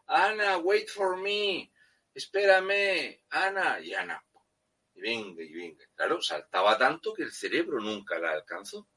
[0.06, 1.72] Ana, wait for me.
[2.14, 3.24] Espérame.
[3.30, 3.80] Ana.
[3.80, 4.24] Y Ana.
[4.98, 5.86] Y venga, y venga.
[5.96, 8.90] Claro, saltaba tanto que el cerebro nunca la alcanzó.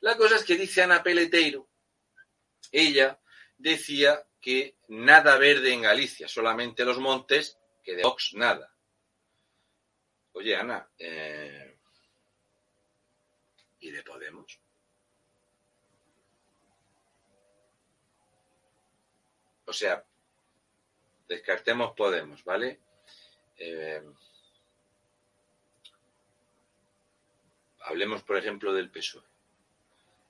[0.00, 1.68] La cosa es que dice Ana Peleteiro.
[2.72, 3.20] Ella
[3.58, 8.74] decía que nada verde en Galicia, solamente los montes, que de Ox nada.
[10.32, 11.76] Oye, Ana, eh,
[13.80, 14.58] ¿y de Podemos?
[19.66, 20.02] O sea,
[21.28, 22.80] descartemos Podemos, ¿vale?
[23.58, 24.02] Eh,
[27.90, 29.22] hablemos, por ejemplo, del PSOE.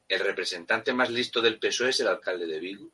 [0.08, 2.88] El representante más listo del PSOE es el alcalde de Vigo,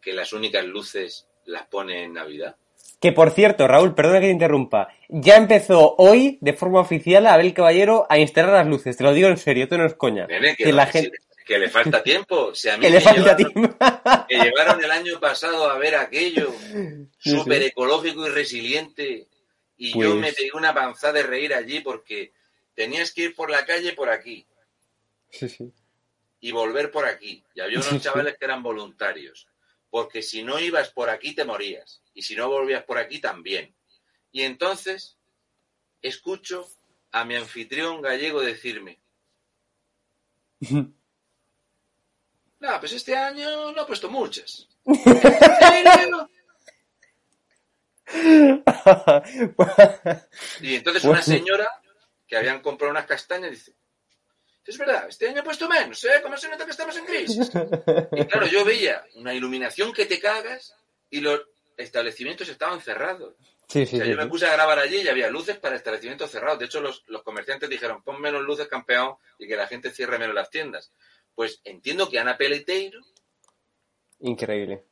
[0.00, 2.56] que las únicas luces las pone en Navidad.
[3.00, 7.34] Que por cierto, Raúl, perdona que te interrumpa, ya empezó hoy de forma oficial a
[7.34, 10.26] Abel Caballero a instalar las luces, te lo digo en serio, esto no es coña.
[10.26, 12.54] Nene, que, que, la gente que le falta tiempo.
[12.54, 13.76] Si a mí que le falta llevaron, tiempo.
[14.28, 16.52] que llevaron el año pasado a ver aquello,
[17.18, 19.26] súper ecológico y resiliente,
[19.76, 20.08] y pues...
[20.08, 22.32] yo me pegué una panzada de reír allí porque
[22.74, 24.46] tenías que ir por la calle por aquí.
[25.30, 25.72] Sí, sí.
[26.40, 27.44] Y volver por aquí.
[27.54, 29.48] Y había unos chavales que eran voluntarios.
[29.90, 32.02] Porque si no ibas por aquí te morías.
[32.14, 33.74] Y si no volvías por aquí también.
[34.32, 35.18] Y entonces
[36.00, 36.66] escucho
[37.12, 38.98] a mi anfitrión gallego decirme,
[40.70, 40.92] no,
[42.80, 44.68] pues este año no he puesto muchas.
[50.60, 51.81] y entonces una señora
[52.32, 53.74] que habían comprado unas castañas dice,
[54.64, 56.18] es verdad, este año he puesto menos, ¿eh?
[56.22, 57.50] ¿Cómo se nota que estamos en crisis?
[58.12, 60.74] Y claro, yo veía una iluminación que te cagas
[61.10, 61.42] y los
[61.76, 63.34] establecimientos estaban cerrados.
[63.68, 65.76] Sí, sí, o sea, sí, yo me puse a grabar allí y había luces para
[65.76, 66.58] establecimientos cerrados.
[66.58, 70.18] De hecho, los, los comerciantes dijeron, pon menos luces, campeón, y que la gente cierre
[70.18, 70.90] menos las tiendas.
[71.34, 73.02] Pues entiendo que Ana Peleteiro.
[74.20, 74.86] Increíble.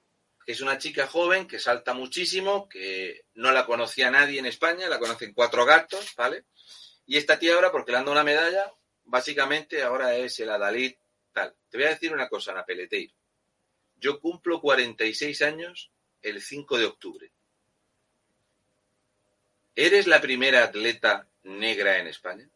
[0.45, 4.91] Que es una chica joven que salta muchísimo, que no la conocía nadie en España,
[4.91, 6.45] la conocen cuatro gatos, ¿vale?
[7.11, 10.95] Y esta tía ahora, porque le han dado una medalla, básicamente ahora es el Adalid
[11.33, 11.53] tal.
[11.69, 13.13] Te voy a decir una cosa, Ana Peleteiro.
[13.97, 15.91] Yo cumplo 46 años
[16.23, 17.33] el 5 de octubre.
[19.75, 22.49] ¿Eres la primera atleta negra en España?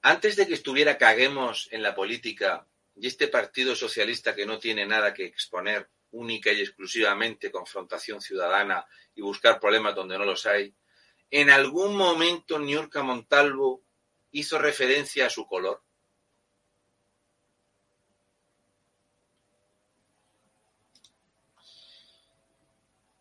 [0.00, 4.86] Antes de que estuviera Caguemos en la política y este Partido Socialista que no tiene
[4.86, 10.74] nada que exponer, única y exclusivamente confrontación ciudadana y buscar problemas donde no los hay,
[11.30, 13.82] en algún momento Niurka Montalvo
[14.30, 15.82] hizo referencia a su color.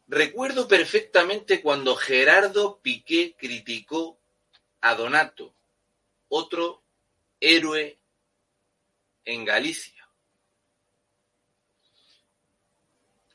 [0.08, 4.20] Recuerdo perfectamente cuando Gerardo Piqué criticó
[4.82, 5.56] a Donato
[6.30, 6.84] otro
[7.40, 8.00] héroe
[9.26, 10.05] en Galicia.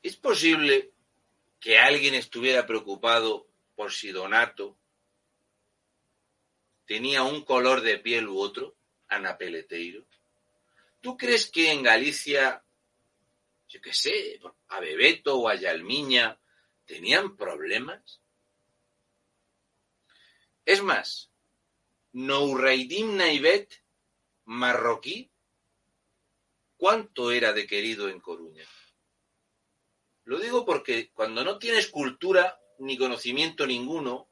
[0.03, 0.93] ¿Es posible
[1.61, 4.79] que alguien estuviera preocupado por si Donato
[6.87, 8.77] tenía un color de piel u otro,
[9.09, 10.07] Ana Peleteiro?
[11.01, 12.65] ¿Tú crees que en Galicia,
[13.69, 16.41] yo qué sé, a Bebeto o a Yalmiña
[16.87, 18.21] tenían problemas?
[20.65, 21.31] Es más,
[22.13, 23.83] Nourreidim Naibet,
[24.47, 25.31] marroquí,
[26.77, 28.65] ¿cuánto era de querido en Coruña?
[30.31, 34.29] Lo digo porque cuando no tienes cultura ni conocimiento ninguno,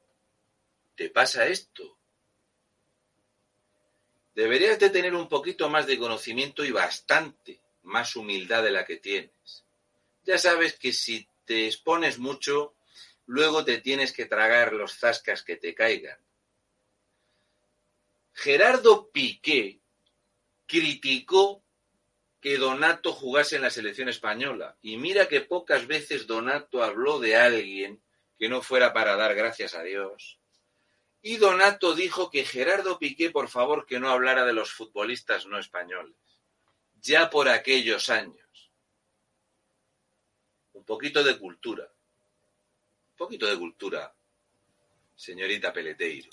[0.95, 1.97] te pasa esto.
[4.33, 8.95] Deberías de tener un poquito más de conocimiento y bastante más humildad de la que
[8.95, 9.65] tienes.
[10.23, 12.75] Ya sabes que si te expones mucho,
[13.25, 16.17] luego te tienes que tragar los zascas que te caigan.
[18.31, 19.81] Gerardo Piqué
[20.65, 21.61] criticó
[22.41, 24.77] que Donato jugase en la selección española.
[24.81, 28.01] Y mira que pocas veces Donato habló de alguien
[28.37, 30.39] que no fuera para dar gracias a Dios.
[31.21, 35.59] Y Donato dijo que Gerardo Piqué, por favor, que no hablara de los futbolistas no
[35.59, 36.15] españoles.
[37.01, 38.71] Ya por aquellos años.
[40.73, 41.83] Un poquito de cultura.
[41.83, 44.15] Un poquito de cultura,
[45.13, 46.31] señorita Peleteiro.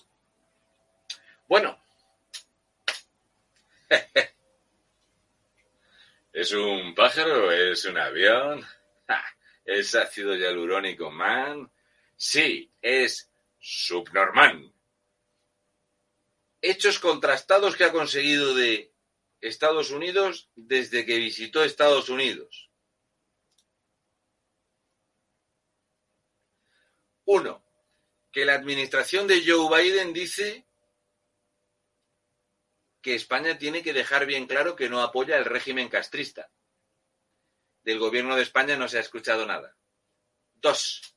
[1.49, 1.77] Bueno.
[6.37, 7.51] ¿Es un pájaro?
[7.51, 8.63] ¿Es un avión?
[9.65, 11.73] ¿Es ácido hialurónico man?
[12.15, 14.71] Sí, es subnormal.
[16.61, 18.93] Hechos contrastados que ha conseguido de
[19.41, 22.71] Estados Unidos desde que visitó Estados Unidos.
[27.25, 27.65] Uno,
[28.31, 30.66] que la administración de Joe Biden dice
[33.07, 36.51] que España tiene que dejar bien claro que no apoya el régimen castrista.
[37.85, 39.77] Del gobierno de España no se ha escuchado nada.
[40.55, 41.15] Dos,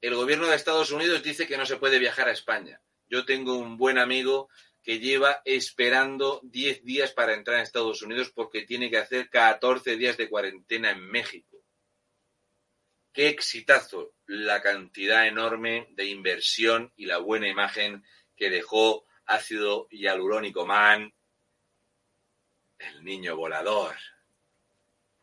[0.00, 2.82] el gobierno de Estados Unidos dice que no se puede viajar a España.
[3.06, 4.48] Yo tengo un buen amigo
[4.82, 9.96] que lleva esperando 10 días para entrar a Estados Unidos porque tiene que hacer 14
[9.96, 11.64] días de cuarentena en México.
[13.12, 18.02] Qué exitazo la cantidad enorme de inversión y la buena imagen
[18.34, 21.14] que dejó ácido hialurónico man,
[22.78, 23.96] el niño volador.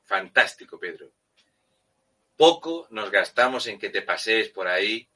[0.03, 1.11] Fantástico, Pedro.
[2.37, 5.09] Poco nos gastamos en que te pasees por ahí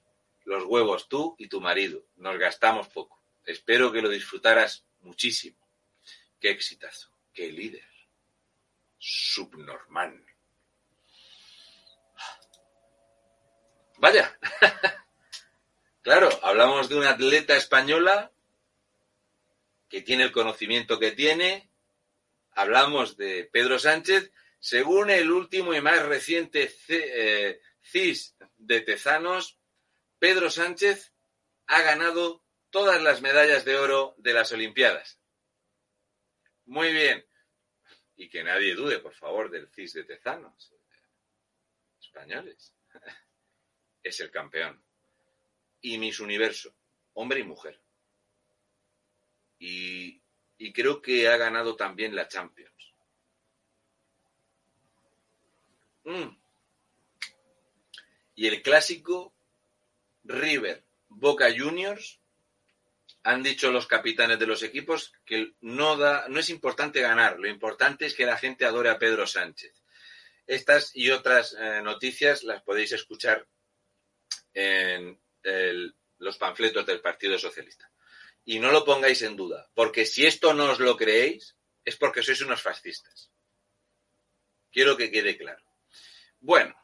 [0.46, 2.06] los huevos tú y tu marido.
[2.16, 3.22] Nos gastamos poco.
[3.46, 5.58] Espero que lo disfrutaras muchísimo.
[6.40, 7.12] Qué exitazo.
[7.34, 7.88] Qué líder.
[8.98, 10.26] Subnormal.
[13.98, 14.40] Vaya.
[16.02, 18.32] claro, hablamos de una atleta española
[19.90, 21.69] que tiene el conocimiento que tiene.
[22.52, 29.58] Hablamos de Pedro Sánchez según el último y más reciente eh, CIS de Tezanos,
[30.20, 31.14] Pedro Sánchez
[31.68, 35.20] ha ganado todas las medallas de oro de las Olimpiadas.
[36.66, 37.26] Muy bien.
[38.18, 40.74] Y que nadie dude, por favor, del CIS de Tezanos.
[42.00, 42.76] Españoles.
[44.02, 44.82] Es el campeón.
[45.82, 46.74] Y Miss Universo,
[47.14, 47.82] hombre y mujer.
[49.60, 49.89] Y,
[50.60, 52.94] y creo que ha ganado también la Champions.
[56.04, 56.38] Mm.
[58.36, 59.34] Y el clásico
[60.24, 62.20] River Boca Juniors
[63.24, 67.48] han dicho los capitanes de los equipos que no da, no es importante ganar, lo
[67.48, 69.74] importante es que la gente adore a Pedro Sánchez.
[70.46, 73.48] Estas y otras eh, noticias las podéis escuchar
[74.54, 75.20] en
[76.18, 77.89] los panfletos del Partido Socialista.
[78.46, 82.24] Y no lo pongáis en duda, porque si esto no os lo creéis, es porque
[82.24, 83.32] sois unos fascistas.
[84.72, 85.64] Quiero que quede claro.
[86.40, 86.76] Bueno,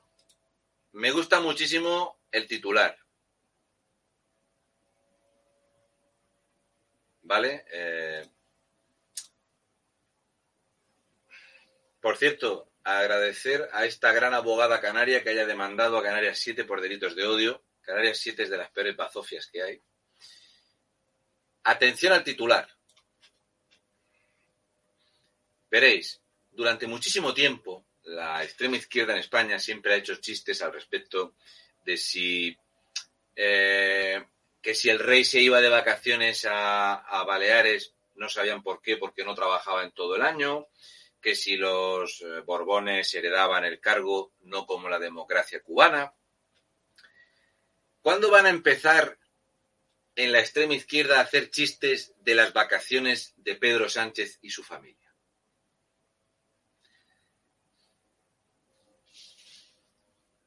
[0.94, 2.98] me gusta muchísimo el titular.
[7.22, 7.66] ¿Vale?
[7.72, 8.24] Eh,
[12.00, 16.82] por cierto, agradecer a esta gran abogada canaria que haya demandado a Canarias 7 por
[16.82, 17.64] delitos de odio.
[17.82, 19.82] Canarias 7 es de las peores bazofias que hay.
[21.66, 22.68] Atención al titular.
[25.70, 31.34] Veréis, durante muchísimo tiempo la extrema izquierda en España siempre ha hecho chistes al respecto
[31.84, 32.56] de si
[33.36, 34.24] eh,
[34.62, 39.26] que si el rey se iba de vacaciones a, Baleares no sabían por qué, porque
[39.26, 40.68] no trabajaba en todo el año,
[41.20, 46.14] que si los eh, Borbones heredaban el cargo, no como la democracia cubana.
[48.02, 49.18] ¿Cuándo van a empezar
[50.16, 55.14] en la extrema izquierda hacer chistes de las vacaciones de Pedro Sánchez y su familia?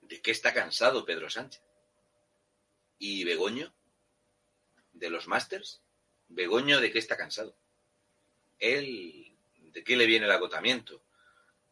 [0.01, 1.62] ¿De qué está cansado Pedro Sánchez?
[2.99, 3.75] ¿Y Begoño?
[4.93, 5.83] ¿De los másters?
[6.29, 7.57] ¿Begoño de qué está cansado?
[8.59, 11.03] Él, ¿de qué le viene el agotamiento?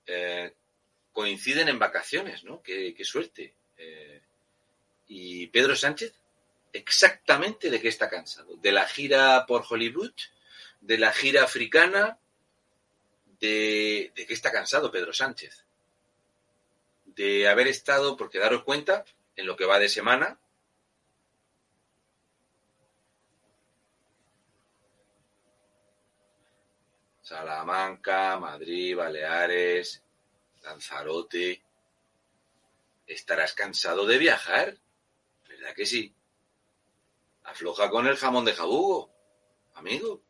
[0.07, 0.55] Eh,
[1.13, 2.63] coinciden en vacaciones, ¿no?
[2.63, 3.55] Qué, suerte.
[3.79, 4.23] Eh,
[5.07, 6.15] ¿Y Pedro Sánchez?
[6.73, 8.57] exactamente de qué está cansado.
[8.57, 10.13] De la gira por Hollywood,
[10.81, 12.19] de la gira africana,
[13.41, 15.65] de, de qué está cansado Pedro Sánchez.
[17.05, 19.05] De haber estado, porque daros cuenta,
[19.37, 20.39] en lo que va de semana,
[27.27, 30.01] Salamanca, Madrid, Baleares,
[30.63, 31.61] Lanzarote.
[33.05, 34.79] ¿Estarás cansado de viajar?
[35.49, 36.15] ¿Verdad que sí?
[37.47, 39.11] Afloja con el jamón de jabugo,
[39.75, 40.21] amigo.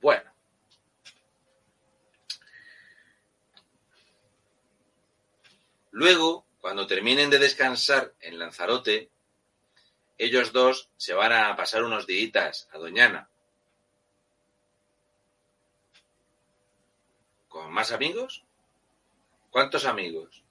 [0.00, 0.30] Bueno.
[5.92, 9.10] Luego, cuando terminen de descansar en Lanzarote,
[10.18, 13.30] ellos dos se van a pasar unos días a Doñana.
[17.48, 18.44] ¿Con más amigos?
[19.50, 20.42] ¿Cuántos amigos?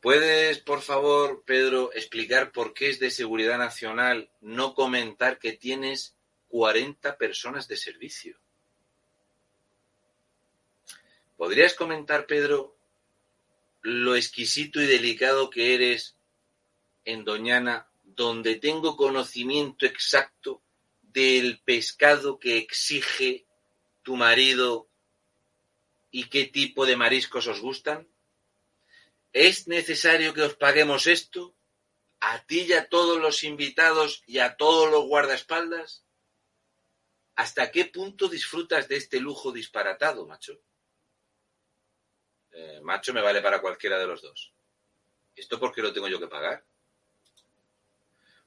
[0.00, 6.14] ¿Puedes, por favor, Pedro, explicar por qué es de seguridad nacional no comentar que tienes
[6.48, 8.38] 40 personas de servicio?
[11.36, 12.76] ¿Podrías comentar, Pedro,
[13.82, 16.16] lo exquisito y delicado que eres
[17.04, 20.62] en Doñana, donde tengo conocimiento exacto
[21.02, 23.46] del pescado que exige
[24.02, 24.88] tu marido
[26.10, 28.06] y qué tipo de mariscos os gustan?
[29.32, 31.54] ¿Es necesario que os paguemos esto?
[32.20, 36.04] ¿A ti y a todos los invitados y a todos los guardaespaldas?
[37.36, 40.60] ¿Hasta qué punto disfrutas de este lujo disparatado, macho?
[42.50, 44.52] Eh, macho me vale para cualquiera de los dos.
[45.36, 46.64] ¿Esto por qué lo tengo yo que pagar?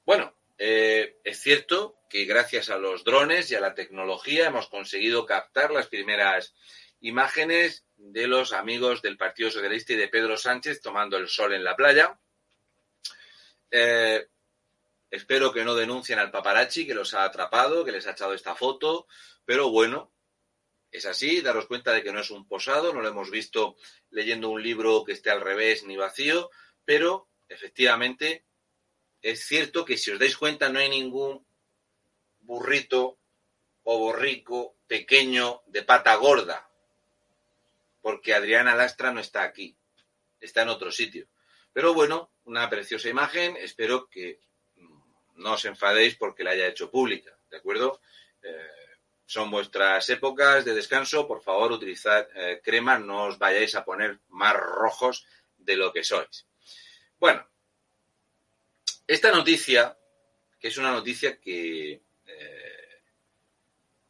[0.04, 5.24] Bueno, eh, es cierto que gracias a los drones y a la tecnología hemos conseguido
[5.24, 6.54] captar las primeras
[7.02, 11.64] imágenes de los amigos del Partido Socialista y de Pedro Sánchez tomando el sol en
[11.64, 12.18] la playa.
[13.70, 14.28] Eh,
[15.10, 18.54] espero que no denuncien al paparazzi que los ha atrapado, que les ha echado esta
[18.54, 19.06] foto,
[19.44, 20.12] pero bueno,
[20.90, 23.76] es así, daros cuenta de que no es un posado, no lo hemos visto
[24.10, 26.50] leyendo un libro que esté al revés ni vacío,
[26.84, 28.44] pero efectivamente
[29.22, 31.46] es cierto que si os dais cuenta no hay ningún
[32.40, 33.18] burrito
[33.84, 36.71] o borrico pequeño de pata gorda,
[38.02, 39.76] porque Adriana Lastra no está aquí,
[40.40, 41.26] está en otro sitio.
[41.72, 44.40] Pero bueno, una preciosa imagen, espero que
[45.36, 48.02] no os enfadéis porque la haya hecho pública, ¿de acuerdo?
[48.42, 48.82] Eh,
[49.24, 54.20] son vuestras épocas de descanso, por favor utilizad eh, crema, no os vayáis a poner
[54.28, 55.26] más rojos
[55.56, 56.46] de lo que sois.
[57.18, 57.48] Bueno,
[59.06, 59.96] esta noticia,
[60.60, 63.02] que es una noticia que eh,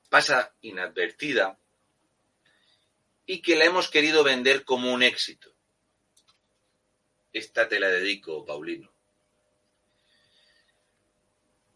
[0.09, 1.59] pasa inadvertida
[3.27, 5.55] y que la hemos querido vender como un éxito.
[7.33, 8.93] Esta te la dedico, Paulino.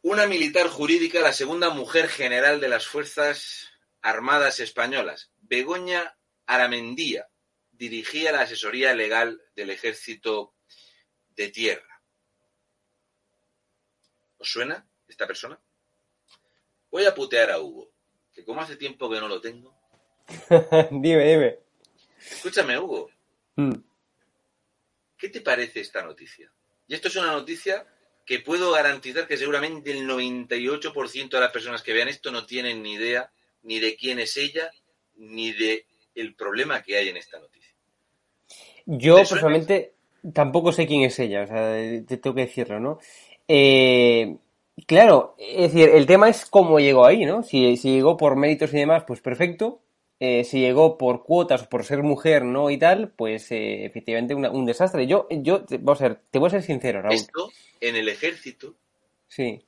[0.02, 3.68] Una militar jurídica, la segunda mujer general de las Fuerzas
[4.02, 6.16] Armadas Españolas, Begoña
[6.46, 7.28] Aramendía,
[7.72, 10.54] dirigía la asesoría legal del Ejército
[11.30, 12.02] de Tierra.
[14.38, 15.60] ¿Os suena esta persona?
[16.90, 17.92] Voy a putear a Hugo,
[18.32, 19.76] que como hace tiempo que no lo tengo.
[20.90, 21.58] dime, dime.
[22.30, 23.10] Escúchame, Hugo.
[23.56, 23.74] Mm.
[25.16, 26.50] ¿Qué te parece esta noticia?
[26.88, 27.86] Y esto es una noticia
[28.24, 32.82] que puedo garantizar que seguramente el 98% de las personas que vean esto no tienen
[32.82, 33.30] ni idea
[33.62, 34.70] ni de quién es ella,
[35.16, 37.74] ni de el problema que hay en esta noticia.
[38.84, 39.94] Yo personalmente
[40.32, 42.98] tampoco sé quién es ella, o sea, te tengo que decirlo, ¿no?
[43.48, 44.36] Eh,
[44.86, 47.42] claro, es decir, el tema es cómo llegó ahí, ¿no?
[47.42, 49.82] Si, si llegó por méritos y demás, pues perfecto.
[50.18, 52.70] Eh, si llegó por cuotas o por ser mujer, ¿no?
[52.70, 55.06] Y tal, pues eh, efectivamente un desastre.
[55.06, 57.14] Yo, yo, vamos a ver, te voy a ser sincero, Raúl.
[57.14, 58.74] Esto en el ejército
[59.28, 59.62] sí.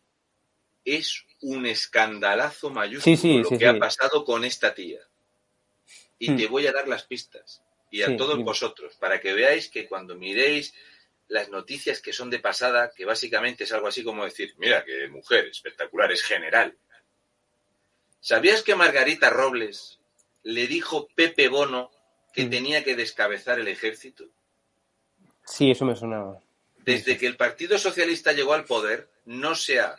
[0.85, 5.01] es un escandalazo mayúsculo lo que ha pasado con esta tía.
[6.19, 6.37] Y hmm.
[6.37, 7.63] te voy a dar las pistas.
[7.91, 10.75] Y a todos vosotros, para que veáis que cuando miréis
[11.29, 15.09] las noticias que son de pasada, que básicamente es algo así como decir, mira, qué
[15.09, 16.77] mujer espectacular, es general.
[18.21, 19.98] ¿Sabías que Margarita Robles
[20.43, 21.91] le dijo Pepe Bono
[22.33, 24.25] que tenía que descabezar el ejército?
[25.45, 26.41] Sí, eso me sonaba.
[26.77, 29.97] Desde que el Partido Socialista llegó al poder, no se ha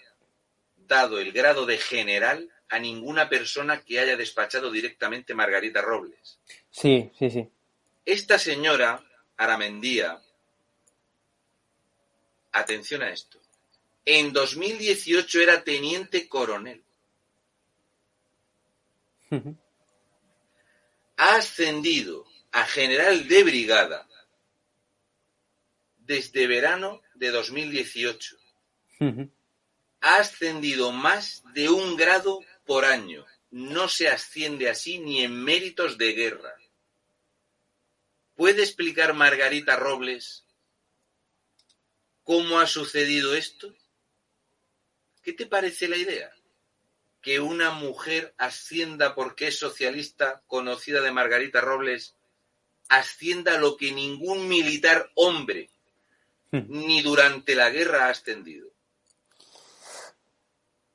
[0.78, 6.40] dado el grado de general a ninguna persona que haya despachado directamente Margarita Robles.
[6.70, 7.50] Sí, sí, sí.
[8.06, 9.04] Esta señora,
[9.38, 10.22] Aramendía,
[12.52, 13.40] atención a esto,
[14.06, 16.84] en 2018 era teniente coronel.
[21.22, 24.08] Ha ascendido a general de brigada
[25.98, 28.38] desde verano de 2018.
[30.00, 33.26] Ha ascendido más de un grado por año.
[33.52, 36.56] No se asciende así ni en méritos de guerra.
[38.36, 40.46] ¿Puede explicar Margarita Robles
[42.24, 43.76] cómo ha sucedido esto?
[45.22, 46.34] ¿Qué te parece la idea?
[47.22, 52.16] Que una mujer ascienda porque es socialista, conocida de Margarita Robles,
[52.88, 55.70] ascienda lo que ningún militar hombre
[56.52, 56.66] Hmm.
[56.68, 58.70] ni durante la guerra ha ascendido.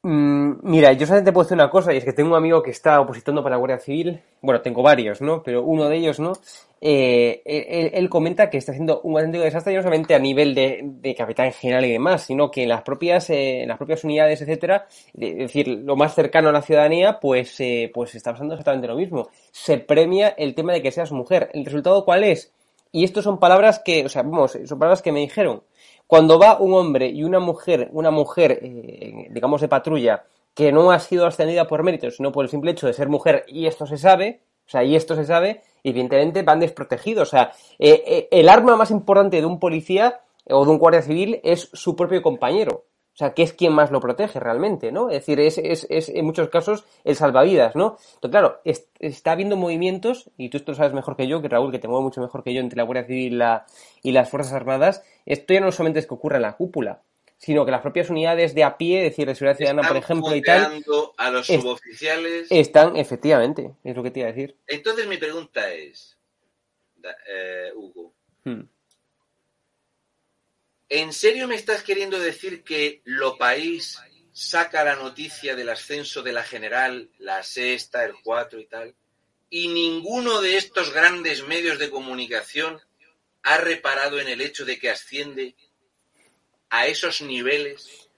[0.07, 2.71] Mm, mira, yo solamente puedo decir una cosa, y es que tengo un amigo que
[2.71, 5.43] está opositando para la Guardia Civil, bueno, tengo varios, ¿no?
[5.43, 6.35] Pero uno de ellos, ¿no?
[6.79, 10.81] Eh, él, él comenta que está haciendo un auténtico desastre, no solamente a nivel de,
[10.85, 14.87] de capitán general y demás, sino que en las propias, eh, las propias unidades, etcétera,
[15.19, 18.97] es decir, lo más cercano a la ciudadanía, pues, eh, pues está pasando exactamente lo
[18.97, 19.31] mismo.
[19.53, 21.49] Se premia el tema de que seas mujer.
[21.55, 22.53] ¿El resultado cuál es?
[22.93, 25.63] Y esto son palabras que, o sea, vamos, son palabras que me dijeron.
[26.15, 30.23] Cuando va un hombre y una mujer, una mujer, eh, digamos, de patrulla,
[30.55, 33.45] que no ha sido ascendida por méritos, sino por el simple hecho de ser mujer,
[33.49, 37.27] y esto se sabe, o sea, y esto se sabe, evidentemente van desprotegidos.
[37.27, 37.51] O sea,
[37.81, 41.69] eh, eh, el arma más importante de un policía o de un guardia civil es
[41.73, 42.85] su propio compañero.
[43.15, 45.09] O sea, que es quien más lo protege realmente, ¿no?
[45.09, 47.97] Es decir, es, es, es en muchos casos el salvavidas, ¿no?
[48.15, 51.49] Entonces, claro, es- está habiendo movimientos, y tú esto lo sabes mejor que yo, que
[51.49, 53.67] Raúl, que te mueve mucho mejor que yo entre la Guardia Civil y, la-
[54.03, 57.03] y las Fuerzas Armadas, esto ya no solamente es que ocurra en la cúpula,
[57.39, 60.35] sino que las propias unidades de a pie, es decir, de seguridad ciudadana, por ejemplo,
[60.35, 60.83] y tal,
[61.17, 62.47] a los es- suboficiales.
[62.51, 64.57] están, efectivamente, es lo que te iba a decir.
[64.67, 66.19] Entonces mi pregunta es,
[67.31, 68.13] eh, Hugo,
[68.45, 68.63] Hmm.
[71.01, 73.99] ¿En serio me estás queriendo decir que Lo País
[74.33, 78.95] saca la noticia del ascenso de la general, la sexta, el 4 y tal,
[79.51, 82.81] y ninguno de estos grandes medios de comunicación
[83.43, 85.57] ha reparado en el hecho de que asciende
[86.71, 88.09] a esos niveles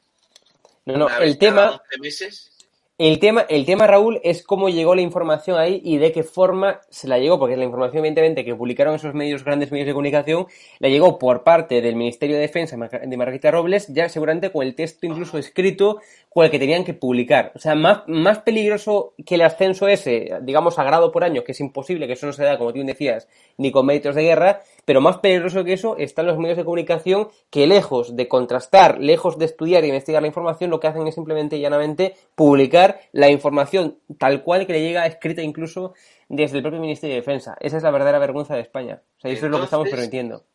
[0.84, 2.55] No, no, el tema, cada 11 meses?
[2.98, 6.80] El tema, el tema, Raúl, es cómo llegó la información ahí y de qué forma
[6.88, 10.46] se la llegó, porque la información, evidentemente, que publicaron esos medios, grandes medios de comunicación,
[10.78, 14.74] la llegó por parte del Ministerio de Defensa de Margarita Robles, ya seguramente con el
[14.74, 17.52] texto incluso escrito con el que tenían que publicar.
[17.54, 21.60] O sea, más, más peligroso que el ascenso ese, digamos, sagrado por año, que es
[21.60, 23.28] imposible, que eso no se da, como tú decías,
[23.58, 27.28] ni con méritos de guerra, pero más peligroso que eso están los medios de comunicación
[27.50, 31.14] que lejos de contrastar, lejos de estudiar e investigar la información, lo que hacen es
[31.14, 35.92] simplemente y llanamente publicar la información tal cual que le llega escrita incluso
[36.28, 37.56] desde el propio Ministerio de Defensa.
[37.60, 39.02] Esa es la verdadera vergüenza de España.
[39.18, 40.46] O sea, eso es lo que estamos permitiendo.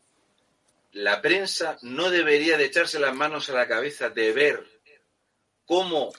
[0.94, 4.66] la prensa no debería de echarse las manos a la cabeza de ver
[5.66, 6.12] cómo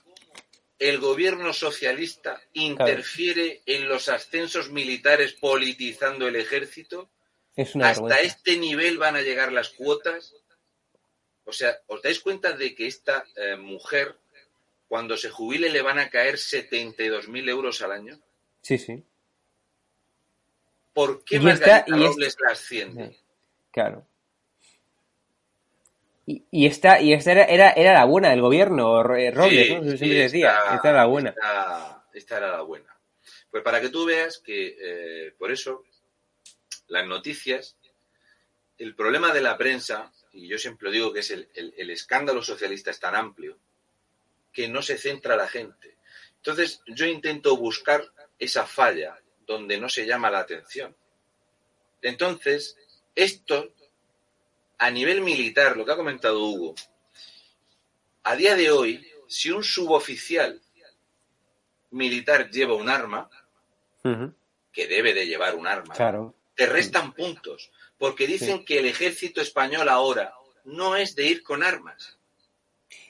[0.79, 7.09] el gobierno socialista interfiere en los ascensos militares politizando el ejército.
[7.57, 8.26] Es una Hasta vergüenza.
[8.26, 10.34] este nivel van a llegar las cuotas.
[11.44, 14.16] O sea, ¿os dais cuenta de que esta eh, mujer,
[14.88, 18.18] cuando se jubile, le van a caer 72.000 euros al año?
[18.62, 19.03] Sí, sí.
[20.94, 23.09] ¿Por qué Y Margarita esta- y la asciende?
[23.11, 23.18] Sí,
[23.70, 24.07] Claro.
[26.24, 29.74] Y, y esta, y esta era, era, era la buena del gobierno, eh, Robles, Sí,
[29.74, 29.82] ¿no?
[29.90, 31.30] sí, Siempre decía, esta- esta era la buena.
[31.30, 32.96] Esta, esta era la buena.
[33.50, 35.84] Pues para que tú veas que eh, por eso
[36.93, 37.76] las noticias,
[38.78, 42.43] el problema de la prensa, y yo siempre digo que es el, el- el escándalo
[42.43, 43.59] socialista es tan amplio,
[44.53, 45.97] que no se centra la gente.
[46.36, 48.05] Entonces yo intento buscar
[48.38, 50.95] esa falla donde no se llama la atención.
[52.03, 52.76] Entonces,
[53.14, 53.72] esto,
[54.78, 56.74] a nivel militar, lo que ha comentado Hugo,
[58.24, 60.61] a día de hoy, si un suboficial
[61.90, 63.30] militar lleva un arma,
[64.72, 66.34] que debe de llevar un arma, Claro.
[66.55, 70.34] Te restan puntos, porque dicen que el ejército español ahora
[70.64, 72.18] no es de ir con armas.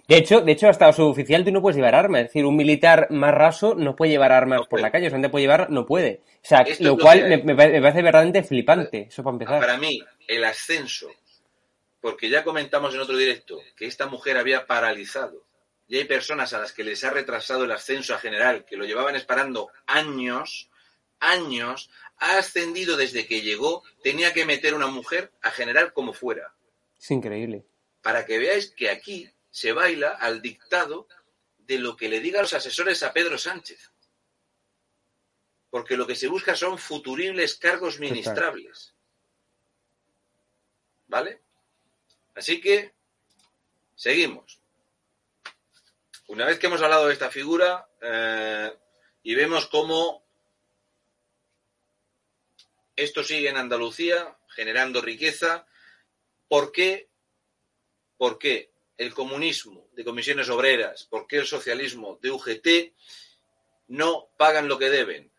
[0.08, 2.22] De hecho, de hecho, hasta su oficial tú no puedes llevar armas.
[2.22, 4.82] Es decir, un militar más raso no puede llevar armas No por puede.
[4.82, 5.06] la calle.
[5.06, 6.20] Solamente puede llevar, no puede.
[6.42, 9.06] O sea, Esto lo cual me, parece verdaderamente flipante.
[9.08, 9.60] Eso para empezar.
[9.60, 11.10] Para mí, el ascenso,
[12.00, 15.44] porque ya comentamos en otro directo que esta mujer había paralizado
[15.88, 18.84] y hay personas a las que les ha retrasado el ascenso a general, que lo
[18.84, 20.68] llevaban esperando años,
[21.20, 26.54] años, ha ascendido desde que llegó, tenía que meter una mujer a general como fuera.
[26.98, 27.64] Es increíble.
[28.00, 31.06] para que veáis que aquí se baila al dictado
[31.58, 33.90] de lo que le digan los asesores a Pedro Sánchez.
[35.70, 38.94] Porque lo que se busca son futuribles cargos ministrables.
[41.06, 41.40] ¿Vale?
[42.34, 42.92] Así que,
[43.94, 44.60] seguimos.
[46.28, 48.72] Una vez que hemos hablado de esta figura eh,
[49.22, 50.21] y vemos cómo
[52.96, 55.66] esto sigue en Andalucía, generando riqueza,
[56.48, 57.12] ¿por qué
[58.22, 62.94] ¿Por qué el comunismo de comisiones obreras, por qué el socialismo de UGT
[63.88, 65.32] no pagan lo que deben?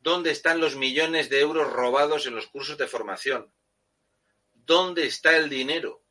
[0.00, 3.54] ¿Dónde están los millones de euros robados en los cursos de formación?
[4.52, 6.02] ¿Dónde está el dinero?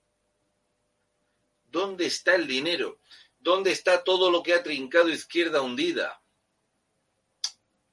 [1.66, 3.02] ¿Dónde está el dinero?
[3.38, 6.24] ¿Dónde está todo lo que ha trincado izquierda hundida?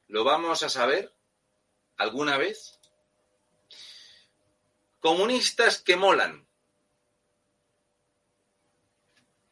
[0.07, 1.13] ¿Lo vamos a saber
[1.97, 2.79] alguna vez?
[5.01, 6.47] Comunistas que molan.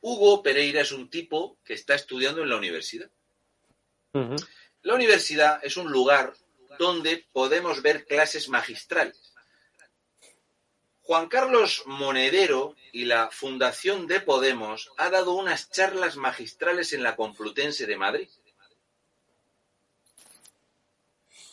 [0.01, 3.11] Hugo Pereira es un tipo que está estudiando en la universidad.
[4.83, 6.35] La universidad es un lugar
[6.79, 9.35] donde podemos ver clases magistrales.
[11.03, 17.17] Juan Carlos Monedero y la Fundación de Podemos ha dado unas charlas magistrales en la
[17.17, 18.29] Complutense de Madrid.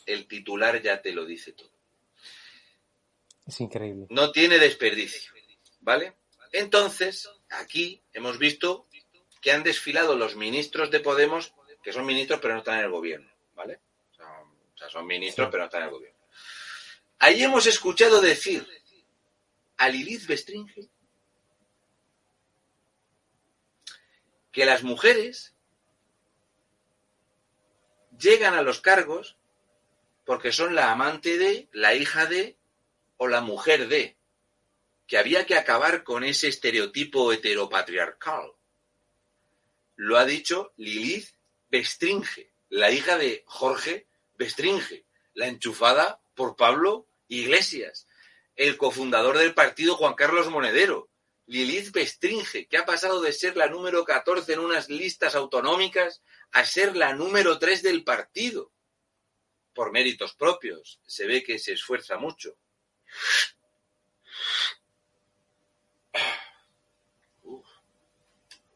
[0.08, 1.72] El titular ya te lo dice todo.
[3.46, 4.08] Es increíble.
[4.10, 5.32] No tiene desperdicio,
[5.82, 6.16] ¿vale?
[6.52, 8.88] Entonces, aquí hemos visto
[9.42, 11.54] que han desfilado los ministros de Podemos,
[11.84, 13.80] que son ministros pero no están en el gobierno, ¿vale?
[14.74, 15.52] O sea, son ministros Sí.
[15.52, 16.18] pero no están en el gobierno.
[17.20, 18.68] Ahí hemos escuchado decir
[19.78, 20.90] a Lilith Bestringe
[24.52, 25.54] que las mujeres
[28.18, 29.38] llegan a los cargos
[30.28, 32.58] porque son la amante de, la hija de
[33.16, 34.18] o la mujer de,
[35.08, 38.52] que había que acabar con ese estereotipo heteropatriarcal.
[39.96, 41.30] Lo ha dicho Lilith
[41.70, 44.06] Bestringe, la hija de Jorge
[44.38, 48.06] Bestringe, la enchufada por Pablo Iglesias,
[48.58, 51.10] el cofundador del partido Juan Carlos Monedero,
[51.46, 56.22] Lilith Bestringe, que ha pasado de ser la número 14 en unas listas autonómicas
[56.52, 58.74] a ser la número 3 del partido.
[59.78, 61.00] Por méritos propios.
[61.06, 62.58] Se ve que se esfuerza mucho.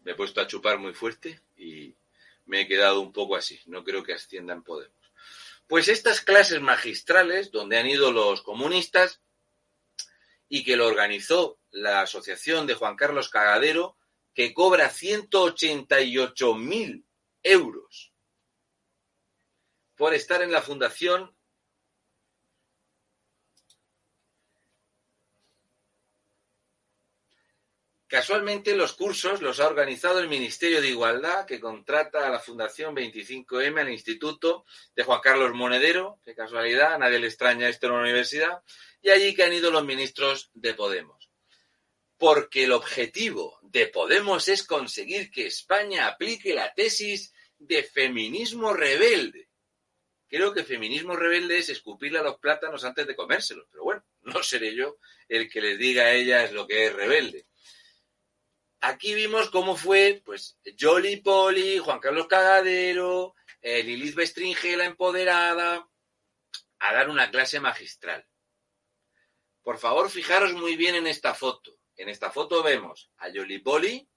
[0.04, 1.96] Me he puesto a chupar muy fuerte y
[2.46, 3.60] me he quedado un poco así.
[3.66, 5.12] No creo que ascienda en Podemos.
[5.66, 9.22] Pues estas clases magistrales, donde han ido los comunistas
[10.50, 13.98] y que lo organizó la asociación de Juan Carlos Cagadero,
[14.36, 17.04] que cobra 188.000
[17.42, 18.11] euros
[20.02, 21.32] por estar en la fundación
[28.08, 32.96] Casualmente los cursos los ha organizado el Ministerio de Igualdad, que contrata a la Fundación
[32.96, 37.94] 25M, al Instituto de Juan Carlos Monedero, qué casualidad, a nadie le extraña esto en
[37.94, 38.64] la universidad,
[39.04, 41.30] y allí que han ido los ministros de Podemos.
[42.18, 49.51] Porque el objetivo de Podemos es conseguir que España aplique la tesis de feminismo rebelde.
[50.32, 54.42] Creo que feminismo rebelde es escupirle a los plátanos antes de comérselos, pero bueno, no
[54.42, 57.48] seré yo el que les diga a ellas lo que es rebelde.
[58.80, 65.86] Aquí vimos cómo fue, pues, Jolly Poli, Juan Carlos Cagadero, eh, Lilith Bestringe, la empoderada,
[66.80, 68.26] a dar una clase magistral.
[69.62, 71.78] Por favor, fijaros muy bien en esta foto.
[71.98, 74.10] En esta foto vemos a Jolly Poli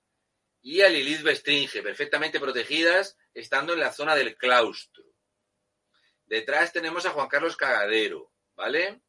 [0.62, 5.03] y a Lilith Bestringe, perfectamente protegidas, estando en la zona del claustro.
[6.26, 9.02] Detrás tenemos a Juan Carlos Cagadero, ¿vale?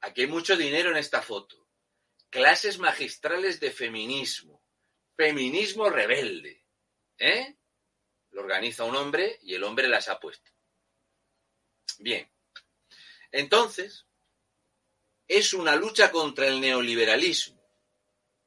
[0.00, 1.68] Aquí hay mucho dinero en esta foto.
[2.30, 4.62] Clases magistrales de feminismo.
[5.16, 6.64] Feminismo rebelde.
[7.18, 7.56] ¿Eh?
[8.30, 10.50] Lo organiza un hombre y el hombre las ha puesto.
[11.98, 12.30] Bien.
[13.32, 14.06] Entonces,
[15.28, 17.56] es una lucha contra el neoliberalismo.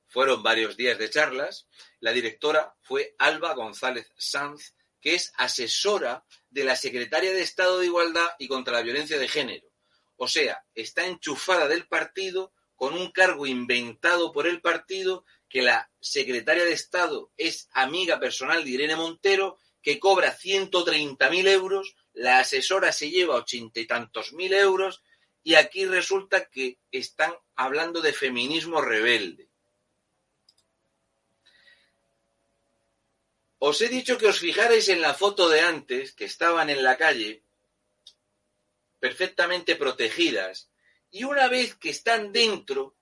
[0.08, 1.68] Fueron varios días de charlas.
[2.00, 7.86] La directora fue Alba González Sanz, que es asesora de la secretaria de Estado de
[7.86, 9.68] Igualdad y contra la violencia de género.
[10.18, 15.92] O sea, está enchufada del partido con un cargo inventado por el partido, que la
[16.00, 22.92] secretaria de Estado es amiga personal de Irene Montero, que cobra 130.000 euros, la asesora
[22.92, 25.02] se lleva ochenta y tantos mil euros,
[25.44, 29.49] y aquí resulta que están hablando de feminismo rebelde.
[33.68, 36.96] Os he dicho que os fijarais en la foto de antes, que estaban en la
[36.98, 37.44] calle,
[39.00, 40.72] perfectamente protegidas,
[41.12, 42.96] y una vez que están dentro,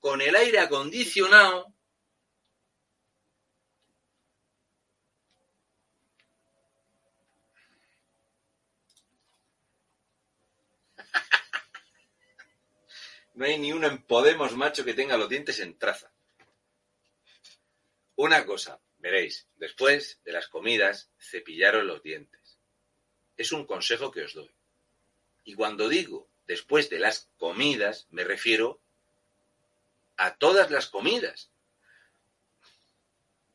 [0.00, 1.74] con el aire acondicionado,
[13.34, 16.12] no hay ni uno en Podemos macho que tenga los dientes en traza.
[18.16, 22.58] Una cosa, veréis, después de las comidas, cepillaros los dientes.
[23.36, 24.54] Es un consejo que os doy.
[25.44, 28.80] Y cuando digo después de las comidas, me refiero
[30.16, 31.50] a todas las comidas.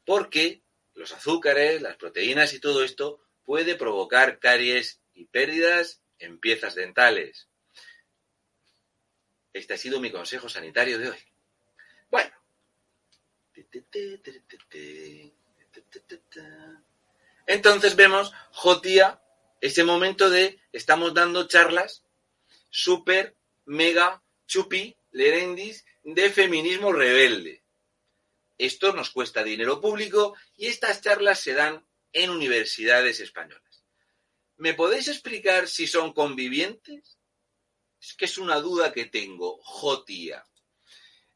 [0.06, 0.62] Porque
[0.94, 7.48] los azúcares, las proteínas y todo esto puede provocar caries y pérdidas en piezas dentales.
[9.54, 11.20] Este ha sido mi consejo sanitario de hoy.
[12.10, 12.36] Bueno.
[17.46, 19.22] Entonces vemos Jotía,
[19.62, 22.04] ese momento de estamos dando charlas
[22.70, 27.64] súper, mega, chupi, lerendis de feminismo rebelde.
[28.58, 33.84] Esto nos cuesta dinero público y estas charlas se dan en universidades españolas.
[34.58, 37.18] ¿Me podéis explicar si son convivientes?
[38.02, 40.44] Es que es una duda que tengo, Jotía.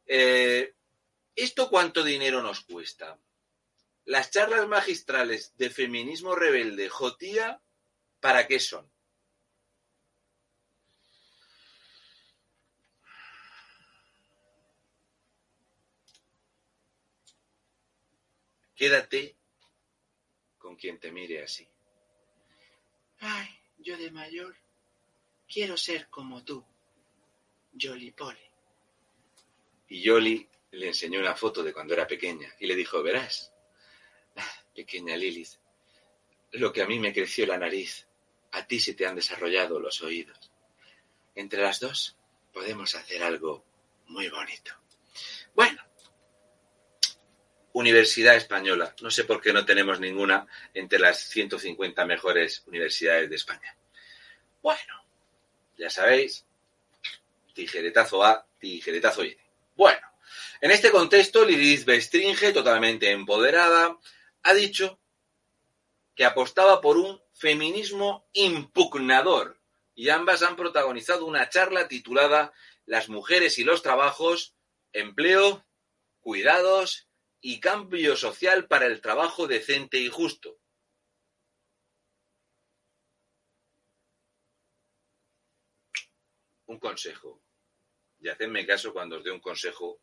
[0.06, 0.74] Eh,
[1.36, 3.20] ¿Esto cuánto dinero nos cuesta?
[4.12, 7.62] Las charlas magistrales de feminismo rebelde, Jotía,
[8.20, 8.91] ¿para qué son?
[18.76, 19.38] Quédate
[20.57, 21.66] con quien te mire así.
[23.20, 23.47] Ay,
[23.78, 24.57] yo de mayor
[25.47, 26.66] quiero ser como tú,
[27.82, 28.51] Jolly Polly.
[29.88, 33.53] Y Jolly le enseñó una foto de cuando era pequeña y le dijo, verás,
[34.76, 35.55] pequeña Lilith,
[36.51, 38.07] lo que a mí me creció la nariz,
[38.51, 40.51] a ti se te han desarrollado los oídos.
[41.36, 42.17] Entre las dos
[42.53, 43.63] podemos hacer algo
[44.07, 44.74] muy bonito.
[45.53, 45.82] Bueno,
[47.74, 48.93] Universidad Española.
[49.01, 53.78] No sé por qué no tenemos ninguna entre las 150 mejores universidades de España.
[54.61, 55.05] Bueno,
[55.78, 56.45] ya sabéis,
[57.53, 59.38] tijeretazo A, tijeretazo Y.
[59.76, 60.05] Bueno,
[60.59, 63.97] en este contexto, Lilith Bestringe, totalmente empoderada,
[64.44, 65.00] ha dicho
[66.16, 69.60] que apostaba por un feminismo impugnador
[69.96, 72.54] y ambas han protagonizado una charla titulada
[72.86, 74.56] Las mujeres y los trabajos,
[74.94, 75.66] empleo,
[76.20, 77.08] cuidados
[77.39, 80.60] y cambio social para el trabajo decente y justo.
[86.66, 87.44] Un consejo.
[88.20, 90.02] Y hacedme caso cuando os dé un consejo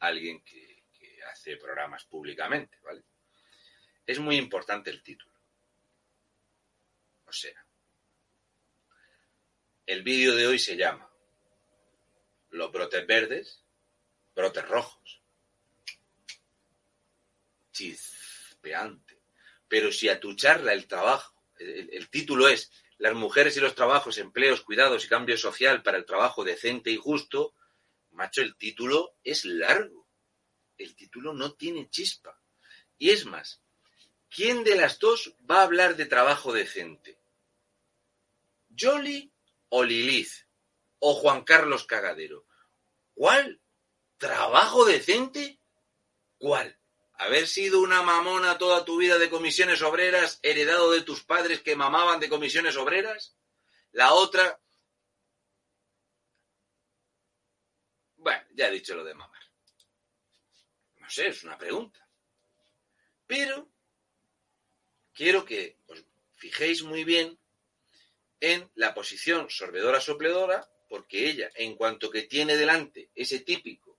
[0.00, 3.04] a alguien que, que hace programas públicamente, ¿vale?
[4.06, 5.32] Es muy importante el título.
[7.26, 7.64] O sea,
[9.86, 11.10] el vídeo de hoy se llama
[12.50, 13.64] Los brotes verdes,
[14.34, 15.22] brotes rojos
[17.72, 19.18] chispeante.
[19.66, 23.74] Pero si a tu charla el trabajo, el, el, título es Las mujeres y los
[23.74, 27.54] trabajos, empleos, cuidados y cambio social para el trabajo decente y justo,
[28.10, 30.06] macho, el título es largo.
[30.76, 32.38] El título no tiene chispa.
[32.98, 33.61] Y es más,
[34.34, 37.18] ¿quién de las dos va a hablar de trabajo decente?
[38.78, 39.32] ¿Jolly
[39.68, 40.32] o Lilith?
[40.98, 42.46] ¿O Juan Carlos Cagadero?
[43.14, 43.60] ¿Cuál?
[44.18, 45.60] ¿Trabajo decente?
[46.38, 46.78] ¿Cuál?
[47.22, 51.76] haber sido una mamona toda tu vida de comisiones obreras, heredado de tus padres que
[51.76, 53.36] mamaban de comisiones obreras.
[53.92, 54.60] La otra...
[58.16, 59.42] Bueno, ya he dicho lo de mamar.
[60.96, 62.04] No sé, es una pregunta.
[63.26, 63.71] Pero
[65.14, 66.04] quiero que os
[66.34, 67.38] fijéis muy bien
[68.40, 73.98] en la posición sorbedora-sopledora, porque ella, en cuanto que tiene delante ese típico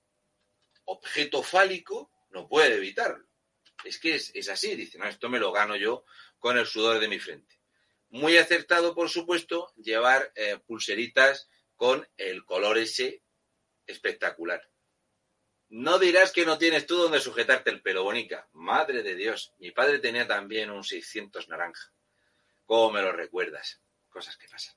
[0.85, 3.25] objeto fálico, no puede evitarlo.
[3.83, 6.05] Es que es, así, dice, no, esto me lo gano yo
[6.39, 7.59] con el sudor de mi frente.
[8.09, 13.23] Muy acertado, por supuesto, llevar eh, pulseritas con el color ese
[13.87, 14.69] espectacular.
[15.73, 18.47] No dirás que no tienes tú donde sujetarte el pelo, bonica.
[18.53, 21.91] Madre de Dios, mi padre tenía también un 600 naranja.
[22.65, 23.81] ¿Cómo me lo recuerdas?
[24.09, 24.75] Cosas que pasan.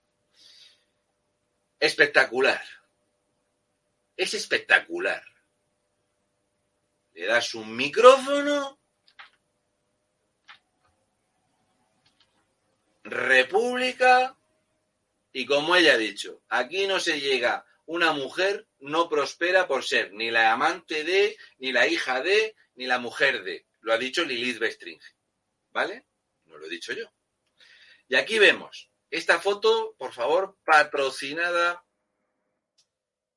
[1.79, 2.63] Espectacular.
[4.17, 5.23] Es espectacular
[7.17, 8.79] le das un micrófono,
[13.05, 14.37] República,
[15.33, 20.13] y como ella ha dicho, aquí no se llega, una mujer no prospera por ser
[20.13, 23.67] ni la amante de, ni la hija de, ni la mujer de.
[23.81, 25.15] Lo ha dicho Lilith Bestringe.
[25.71, 26.07] ¿Vale?
[26.45, 27.13] No lo he dicho yo.
[28.09, 31.85] Y aquí vemos esta foto, por favor, patrocinada.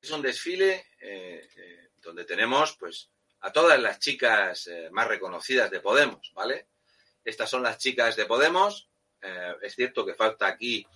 [0.01, 5.69] Es un desfile eh, eh, donde tenemos, pues, a todas las chicas eh, más reconocidas
[5.69, 6.69] de Podemos, ¿vale?
[7.23, 8.87] Estas son las chicas de Podemos.
[9.61, 10.87] Es cierto que falta aquí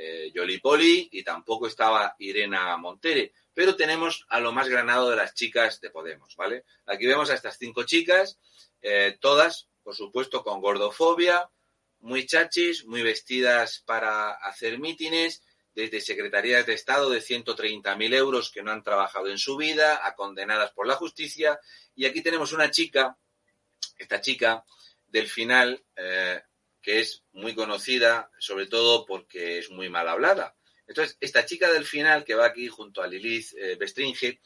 [0.00, 5.16] eh, Yoli Poli y tampoco estaba Irena Montere, pero tenemos a lo más granado de
[5.16, 6.64] las chicas de Podemos, ¿vale?
[6.86, 8.38] Aquí vemos a estas cinco chicas,
[8.80, 11.50] eh, todas, por supuesto, con gordofobia,
[11.98, 15.42] muy chachis, muy vestidas para hacer mítines,
[15.74, 20.14] desde secretarías de Estado de 130.000 euros que no han trabajado en su vida, a
[20.14, 21.58] condenadas por la justicia.
[21.96, 23.16] Y aquí tenemos una chica,
[23.96, 24.64] esta chica
[25.08, 26.40] del final, eh,
[26.82, 30.56] que es muy conocida, sobre todo porque es muy mal hablada.
[30.86, 34.40] Entonces, esta chica del final, que va aquí junto a Lilith eh, Bestringe,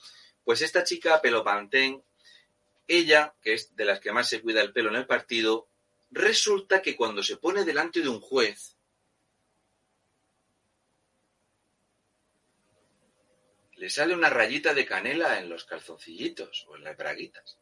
[0.44, 2.02] pues esta chica, pelo pantén,
[2.88, 5.68] ella, que es de las que más se cuida el pelo en el partido,
[6.10, 8.76] resulta que cuando se pone delante de un juez,
[13.76, 17.58] le sale una rayita de canela en los calzoncillitos o en las braguitas.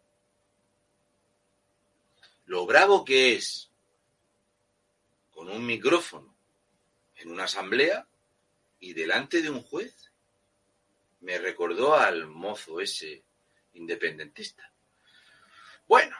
[2.44, 3.69] Lo bravo que es
[5.40, 6.36] con un micrófono
[7.16, 8.06] en una asamblea
[8.78, 10.12] y delante de un juez
[11.20, 13.24] me recordó al mozo ese
[13.72, 14.70] independentista.
[15.88, 16.14] Bueno,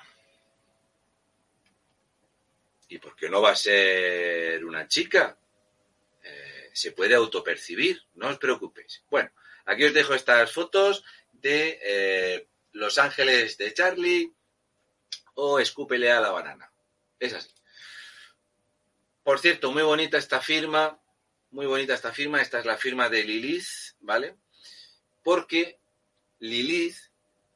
[2.89, 5.37] ¿y por qué no va a ser una chica?
[6.23, 9.05] Eh, se puede autopercibir, no os preocupéis.
[9.11, 9.31] Bueno,
[9.67, 14.33] aquí os dejo estas fotos de eh, Los Ángeles de Charlie
[15.35, 16.73] o Escúpele a la banana.
[17.19, 17.60] Es así.
[19.31, 21.01] Por cierto, muy bonita esta firma,
[21.53, 24.37] muy bonita esta firma, esta es la firma de Lilith, ¿vale?
[25.23, 25.79] Porque
[26.41, 26.97] Lilith,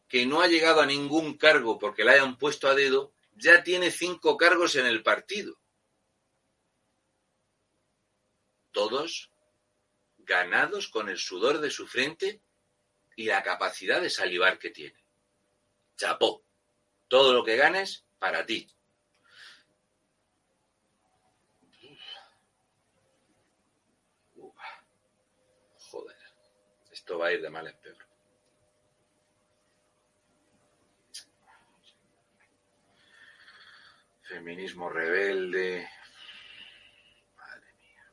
[0.07, 3.91] que no ha llegado a ningún cargo porque la hayan puesto a dedo, ya tiene
[3.91, 5.59] cinco cargos en el partido.
[8.71, 9.33] Todos
[10.19, 12.41] ganados con el sudor de su frente
[13.17, 15.05] y la capacidad de salivar que tiene.
[15.97, 16.45] Chapó.
[17.09, 18.71] Todo lo que ganes, para ti.
[25.95, 26.17] Joder.
[27.05, 27.97] Esto va a ir de mal en peor.
[34.23, 35.87] Feminismo rebelde.
[37.37, 38.13] Madre mía.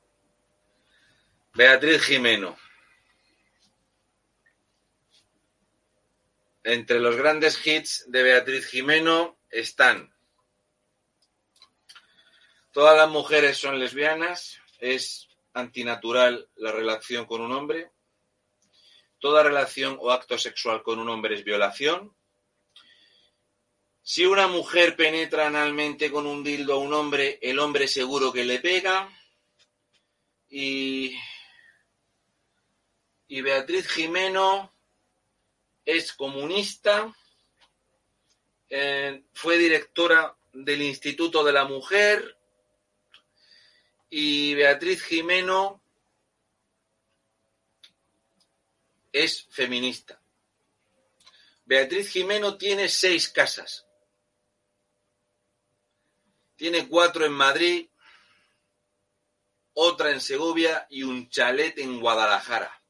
[1.53, 2.57] Beatriz Jimeno.
[6.65, 10.13] Entre los grandes hits de Beatriz Jimeno están
[12.73, 17.89] Todas las mujeres son lesbianas, es antinatural la relación con un hombre.
[19.21, 22.11] Toda relación o acto sexual con un hombre es violación.
[24.01, 28.43] Si una mujer penetra analmente con un dildo a un hombre, el hombre seguro que
[28.43, 29.07] le pega.
[30.49, 31.15] Y,
[33.29, 34.73] Beatriz Jimeno
[35.85, 37.15] es comunista,
[38.69, 42.37] eh, fue directora del Instituto de la Mujer
[44.09, 45.80] y Beatriz Jimeno
[49.11, 50.21] es feminista.
[51.65, 53.85] Beatriz Jimeno tiene seis casas.
[56.55, 57.87] Tiene cuatro en Madrid,
[59.73, 62.81] otra en Segovia y un chalet en Guadalajara.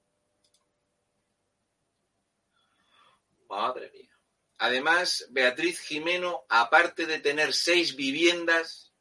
[3.47, 4.15] Madre mía.
[4.57, 8.91] Además, Beatriz Jimeno, aparte de tener seis viviendas,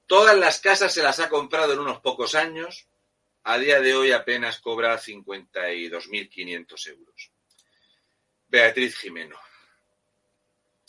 [0.08, 2.88] Todas las casas se las ha comprado en unos pocos años.
[3.44, 7.32] A día de hoy apenas cobra 52.500 euros.
[8.48, 9.38] Beatriz Jimeno.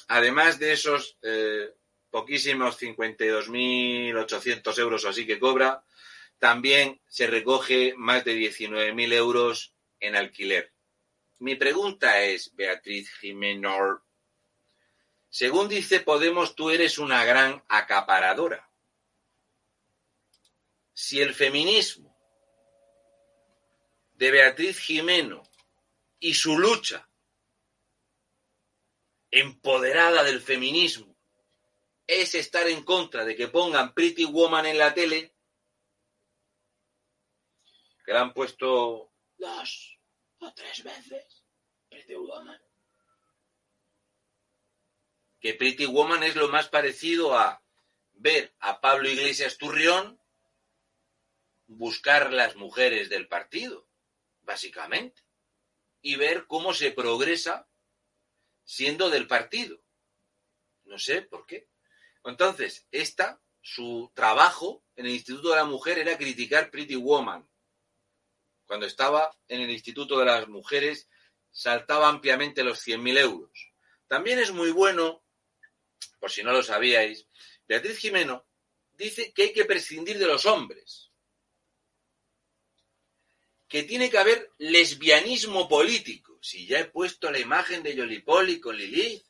[0.07, 1.75] Además de esos eh,
[2.11, 5.83] poquísimos 52.800 euros o así que cobra,
[6.43, 10.75] también se recoge más de 19.000 euros en alquiler.
[11.39, 14.05] Mi pregunta es, Beatriz Jimeno,
[15.29, 18.69] según dice Podemos, tú eres una gran acaparadora.
[20.93, 22.13] Si el feminismo
[24.15, 25.45] de Beatriz Jimeno
[26.19, 27.09] y su lucha
[29.31, 31.17] empoderada del feminismo
[32.05, 35.32] es estar en contra de que pongan Pretty Woman en la tele,
[38.05, 39.99] que la han puesto dos
[40.39, 41.45] o tres veces,
[41.89, 42.61] Pretty Woman.
[45.41, 47.63] Que Pretty Woman es lo más parecido a
[48.13, 50.21] ver a Pablo Iglesias Turrión
[51.67, 53.89] buscar las mujeres del partido,
[54.43, 55.23] básicamente,
[56.01, 57.69] y ver cómo se progresa
[58.65, 59.83] siendo del partido.
[60.85, 61.69] No sé por qué.
[62.25, 67.49] Entonces, esta, su trabajo en el Instituto de la Mujer era criticar Pretty Woman.
[68.73, 71.07] Cuando estaba en el Instituto de las Mujeres,
[71.51, 73.51] saltaba ampliamente los 100.000 euros.
[74.07, 75.23] También es muy bueno,
[76.19, 77.29] por si no lo sabíais,
[77.69, 78.47] Beatriz Jimeno
[78.93, 81.11] dice que hay que prescindir de los hombres,
[83.69, 86.39] que tiene que haber lesbianismo político.
[86.41, 89.27] Si ya he puesto la imagen de Yolipoli con Lilith.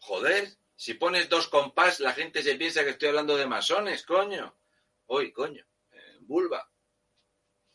[0.00, 4.54] Joder, si pones dos compás, la gente se piensa que estoy hablando de masones, coño.
[5.06, 5.67] Hoy, coño.
[6.28, 6.70] Vulva.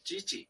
[0.04, 0.48] Chichi.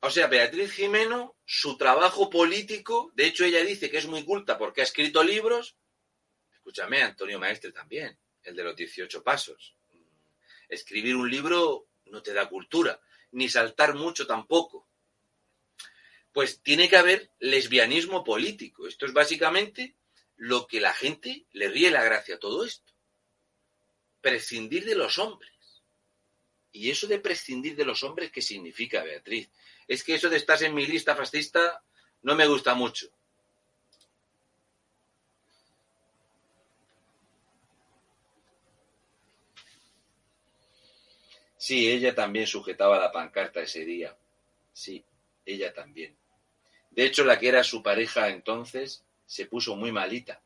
[0.00, 4.58] O sea, Beatriz Jimeno, su trabajo político, de hecho ella dice que es muy culta
[4.58, 5.76] porque ha escrito libros.
[6.52, 9.76] Escúchame, Antonio Maestre también, el de los 18 pasos.
[10.68, 14.88] Escribir un libro no te da cultura, ni saltar mucho tampoco.
[16.32, 18.88] Pues tiene que haber lesbianismo político.
[18.88, 19.96] Esto es básicamente
[20.36, 22.92] lo que la gente le ríe la gracia a todo esto.
[24.20, 25.53] Prescindir de los hombres.
[26.74, 29.48] ¿Y eso de prescindir de los hombres qué significa, Beatriz?
[29.86, 31.84] Es que eso de estar en mi lista fascista
[32.22, 33.06] no me gusta mucho.
[41.56, 44.18] Sí, ella también sujetaba la pancarta ese día.
[44.72, 45.04] Sí,
[45.46, 46.18] ella también.
[46.90, 50.42] De hecho, la que era su pareja entonces se puso muy malita.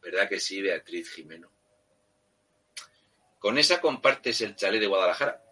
[0.00, 1.51] ¿Verdad que sí, Beatriz Jimeno?
[3.42, 5.42] Con esa compartes el chalet de Guadalajara.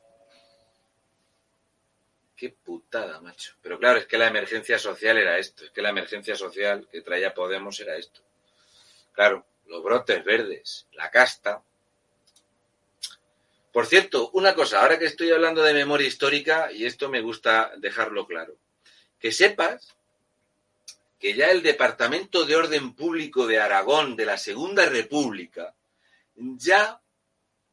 [2.37, 3.57] Qué putada, macho.
[3.61, 5.65] Pero claro, es que la emergencia social era esto.
[5.65, 8.21] Es que la emergencia social que traía Podemos era esto.
[9.13, 11.65] Claro, los brotes verdes, la casta,
[13.73, 17.73] por cierto, una cosa, ahora que estoy hablando de memoria histórica, y esto me gusta
[17.79, 18.55] dejarlo claro,
[19.19, 19.97] que sepas
[21.19, 25.75] que ya el Departamento de Orden Público de Aragón de la Segunda República
[26.37, 27.00] ya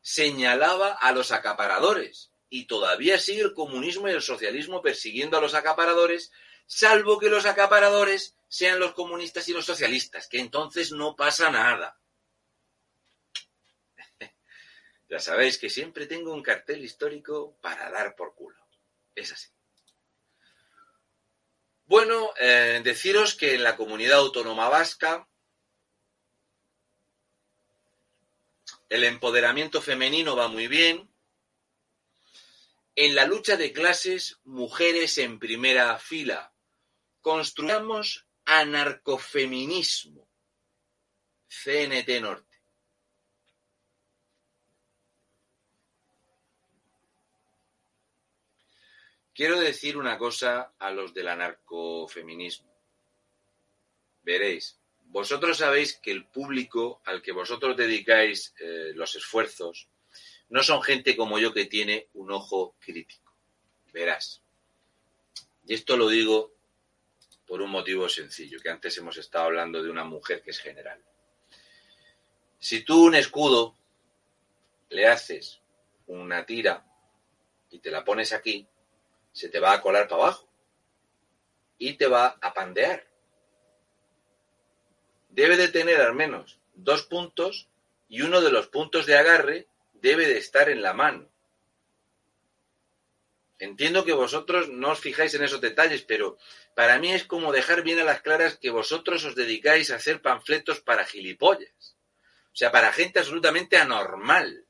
[0.07, 5.53] señalaba a los acaparadores y todavía sigue el comunismo y el socialismo persiguiendo a los
[5.53, 6.31] acaparadores,
[6.65, 11.99] salvo que los acaparadores sean los comunistas y los socialistas, que entonces no pasa nada.
[15.09, 18.65] Ya sabéis que siempre tengo un cartel histórico para dar por culo.
[19.13, 19.49] Es así.
[21.85, 25.27] Bueno, eh, deciros que en la comunidad autónoma vasca
[28.89, 31.09] el empoderamiento femenino va muy bien.
[32.95, 36.53] En la lucha de clases, mujeres en primera fila.
[37.21, 40.27] Construyamos anarcofeminismo.
[41.47, 42.47] CNT Norte.
[49.33, 52.75] Quiero decir una cosa a los del anarcofeminismo.
[54.23, 54.79] Veréis,
[55.09, 59.87] vosotros sabéis que el público al que vosotros dedicáis eh, los esfuerzos
[60.49, 63.33] no son gente como yo que tiene un ojo crítico.
[63.91, 64.41] Verás.
[65.65, 66.53] Y esto lo digo
[67.45, 71.01] por un motivo sencillo, que antes hemos estado hablando de una mujer que es general.
[72.59, 73.75] Si tú un escudo
[74.89, 75.61] le haces
[76.07, 76.85] una tira
[77.69, 78.67] y te la pones aquí,
[79.31, 80.49] se te va a colar para abajo
[81.77, 83.07] y te va a pandear.
[85.37, 87.67] Debe de tener al menos dos puntos
[88.09, 91.29] y uno de los puntos de agarre debe de estar en la mano.
[93.59, 96.39] Entiendo que vosotros no os fijáis en esos detalles, pero
[96.73, 100.23] para mí es como dejar bien a las claras que vosotros os dedicáis a hacer
[100.23, 101.95] panfletos para gilipollas.
[102.51, 104.65] O sea, para gente absolutamente anormal.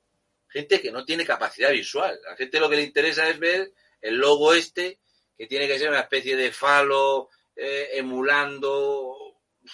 [0.49, 2.20] Gente que no tiene capacidad visual.
[2.28, 4.99] A la gente lo que le interesa es ver el logo este,
[5.38, 9.26] que tiene que ser una especie de falo eh, emulando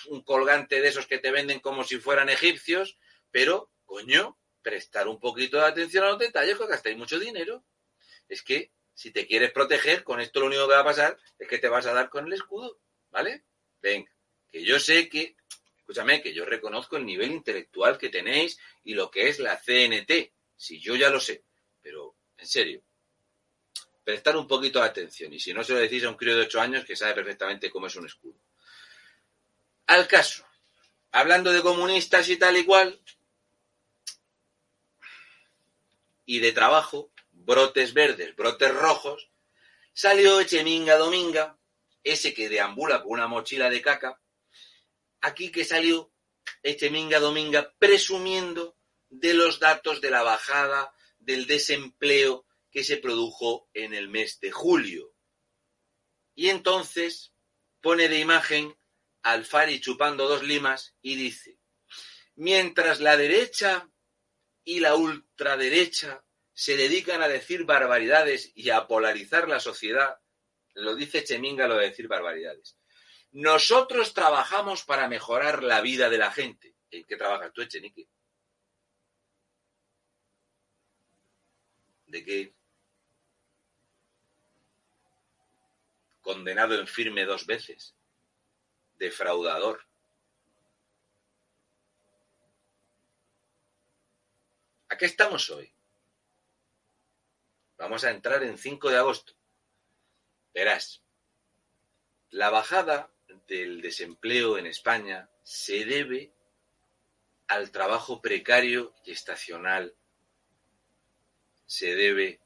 [0.07, 2.97] un colgante de esos que te venden como si fueran egipcios,
[3.31, 7.63] pero, coño, prestar un poquito de atención a los detalles, que gastáis mucho dinero.
[8.27, 11.47] Es que si te quieres proteger, con esto lo único que va a pasar es
[11.47, 12.79] que te vas a dar con el escudo,
[13.09, 13.45] ¿vale?
[13.81, 14.11] Venga,
[14.51, 15.35] que yo sé que,
[15.77, 20.33] escúchame, que yo reconozco el nivel intelectual que tenéis y lo que es la CNT,
[20.55, 21.43] si yo ya lo sé,
[21.81, 22.83] pero en serio,
[24.03, 25.33] prestar un poquito de atención.
[25.33, 27.69] Y si no se lo decís a un crío de 8 años que sabe perfectamente
[27.69, 28.39] cómo es un escudo.
[29.87, 30.45] Al caso,
[31.11, 33.01] hablando de comunistas y tal y cual,
[36.25, 39.29] y de trabajo, brotes verdes, brotes rojos,
[39.93, 41.57] salió Echeminga Dominga,
[42.03, 44.21] ese que deambula con una mochila de caca,
[45.21, 46.11] aquí que salió
[46.61, 48.77] Echeminga Dominga presumiendo
[49.09, 54.51] de los datos de la bajada del desempleo que se produjo en el mes de
[54.51, 55.13] julio.
[56.35, 57.33] Y entonces
[57.81, 58.75] pone de imagen
[59.23, 61.57] al Fari chupando dos limas y dice,
[62.35, 63.89] mientras la derecha
[64.63, 70.19] y la ultraderecha se dedican a decir barbaridades y a polarizar la sociedad,
[70.75, 72.77] lo dice Cheminga lo de decir barbaridades.
[73.31, 76.75] Nosotros trabajamos para mejorar la vida de la gente.
[76.91, 78.07] ¿En qué trabajas tú, Echenique?
[82.05, 82.53] ¿De qué?
[86.23, 87.95] condenado en firme dos veces,
[88.97, 89.85] defraudador.
[94.89, 95.73] ¿A qué estamos hoy?
[97.77, 99.33] Vamos a entrar en 5 de agosto.
[100.53, 101.03] Verás,
[102.29, 103.11] la bajada
[103.47, 106.31] del desempleo en España se debe
[107.47, 109.95] al trabajo precario y estacional,
[111.65, 112.39] se debe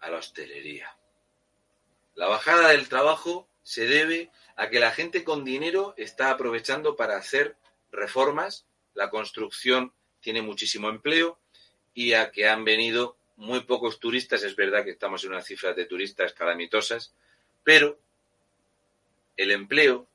[0.00, 0.96] a la hostelería.
[2.14, 7.16] La bajada del trabajo se debe a que la gente con dinero está aprovechando para
[7.16, 7.56] hacer
[7.90, 8.64] reformas,
[8.94, 11.40] la construcción tiene muchísimo empleo
[11.92, 14.44] y a que han venido muy pocos turistas.
[14.44, 17.12] Es verdad que estamos en unas cifras de turistas calamitosas,
[17.64, 17.98] pero
[19.36, 20.06] el empleo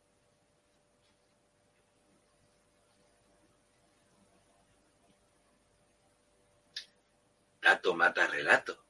[7.62, 8.82] dato mata relato,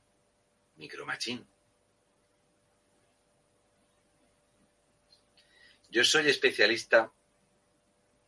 [0.75, 1.50] micromachín.
[5.91, 7.11] Yo soy especialista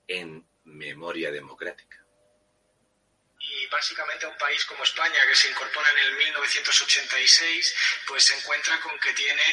[0.06, 2.06] en memoria democrática.
[3.40, 8.80] Y básicamente un país como España, que se incorpora en el 1986, pues se encuentra
[8.82, 9.44] con que tiene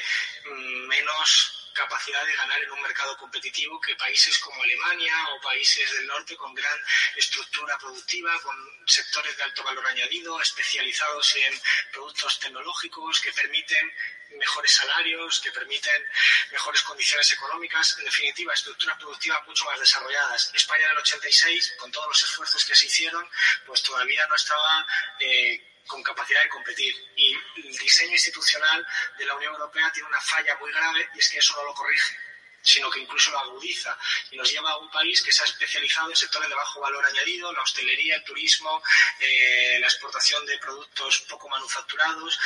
[0.45, 5.93] mm, menos capacidad de ganar en un mercado competitivo que países como Alemania o países
[5.93, 6.79] del norte con gran
[7.17, 8.57] estructura productiva, con
[8.87, 11.61] sectores de alto valor añadido, especializados en
[11.93, 13.93] productos tecnológicos que permiten
[14.37, 16.05] mejores salarios, que permiten
[16.51, 20.51] mejores condiciones económicas, en definitiva, estructuras productivas mucho más desarrolladas.
[20.55, 23.29] España en el 86, con todos los esfuerzos que se hicieron,
[23.67, 24.87] pues todavía no estaba
[25.19, 26.95] eh, con capacidad de competir.
[27.17, 28.87] Y el diseño institucional
[29.19, 31.75] de la Unión Europea tiene una falla muy grave y es que eso no lo
[31.75, 32.31] corrige
[32.63, 33.97] sino que incluso lo agudiza
[34.31, 37.05] y nos lleva a un país que se ha especializado en sectores de bajo valor
[37.05, 38.83] añadido, la hostelería, el turismo,
[39.19, 42.39] eh, la exportación de productos poco manufacturados,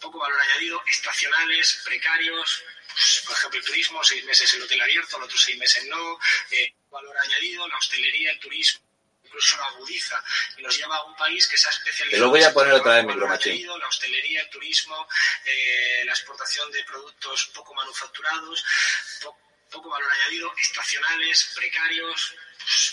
[0.00, 5.18] poco valor añadido, estacionales, precarios, pues, por ejemplo, el turismo, seis meses el hotel abierto,
[5.18, 6.18] los otros seis meses no,
[6.50, 8.86] eh, valor añadido, la hostelería, el turismo
[9.26, 10.22] incluso lo agudiza
[10.56, 12.10] y nos lleva a un país que se ha especializado.
[12.10, 13.66] Te lo voy a poner otra vez, micromachín.
[13.66, 15.06] La hostelería, el turismo,
[15.44, 18.64] eh, la exportación de productos poco manufacturados,
[19.70, 22.34] poco valor añadido, estacionales, precarios,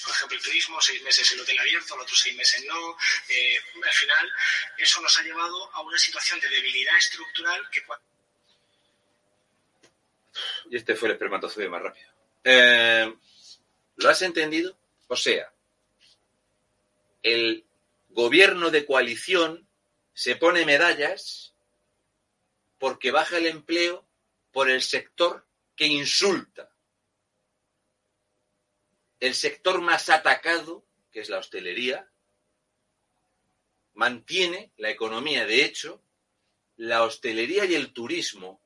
[0.03, 2.97] por ejemplo, el turismo, seis meses el hotel abierto, los otros seis meses no.
[3.29, 4.31] Eh, al final,
[4.77, 7.83] eso nos ha llevado a una situación de debilidad estructural que.
[10.69, 12.11] Y este fue el espermatozoide más rápido.
[12.43, 13.13] Eh,
[13.95, 14.77] ¿Lo has entendido?
[15.07, 15.51] O sea,
[17.23, 17.65] el
[18.09, 19.67] gobierno de coalición
[20.13, 21.53] se pone medallas
[22.77, 24.05] porque baja el empleo
[24.51, 25.45] por el sector
[25.75, 26.72] que insulta
[29.23, 32.11] el sector más atacado, que es la hostelería,
[33.93, 35.45] mantiene la economía.
[35.45, 36.03] De hecho,
[36.75, 38.61] la hostelería y el turismo,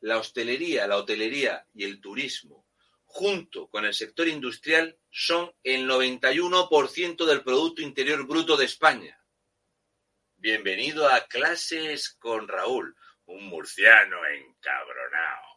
[0.00, 2.66] la hostelería, la hotelería y el turismo,
[3.04, 9.22] junto con el sector industrial, son el 91% del Producto Interior Bruto de España.
[10.36, 12.96] Bienvenido a clases con Raúl,
[13.26, 15.49] un murciano encabronado.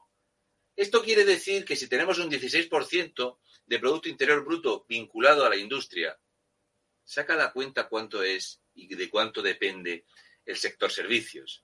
[0.75, 5.55] Esto quiere decir que si tenemos un 16% de Producto Interior Bruto vinculado a la
[5.55, 6.19] industria,
[7.03, 10.05] saca la cuenta cuánto es y de cuánto depende
[10.45, 11.63] el sector servicios.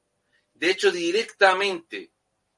[0.53, 2.11] De hecho, directamente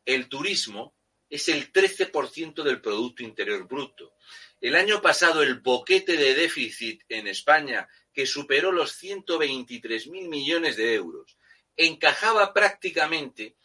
[0.06, 0.96] el turismo
[1.30, 4.16] es el 13% del Producto Interior Bruto.
[4.60, 10.94] El año pasado el boquete de déficit en España, que superó los 123.000 millones de
[10.96, 11.38] euros,
[11.78, 13.56] encajaba prácticamente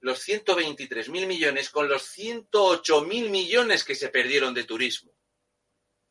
[0.00, 5.12] los 123.000 millones con los 108.000 millones que se perdieron de turismo.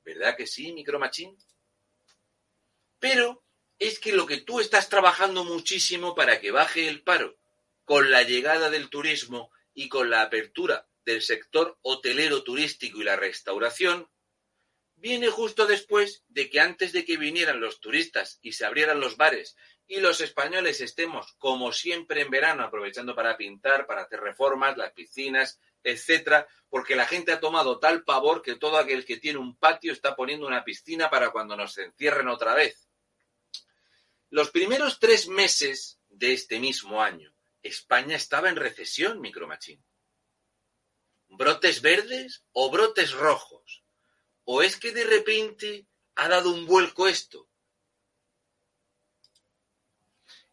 [0.03, 1.37] ¿Verdad que sí, micromachín?
[2.99, 3.43] Pero
[3.79, 7.37] es que lo que tú estás trabajando muchísimo para que baje el paro
[7.85, 13.15] con la llegada del turismo y con la apertura del sector hotelero turístico y la
[13.15, 14.07] restauración,
[14.95, 19.17] viene justo después de que antes de que vinieran los turistas y se abrieran los
[19.17, 19.55] bares
[19.89, 24.91] y los españoles estemos, como siempre en verano, aprovechando para pintar, para hacer reformas, las
[24.91, 29.57] piscinas, etcétera, porque la gente ha tomado tal pavor que todo aquel que tiene un
[29.57, 32.87] patio está poniendo una piscina para cuando nos encierren otra vez.
[34.29, 37.33] Los primeros tres meses de este mismo año,
[37.63, 39.83] España estaba en recesión, micromachín.
[41.29, 43.83] ¿Brotes verdes o brotes rojos?
[44.43, 47.48] ¿O es que de repente ha dado un vuelco esto?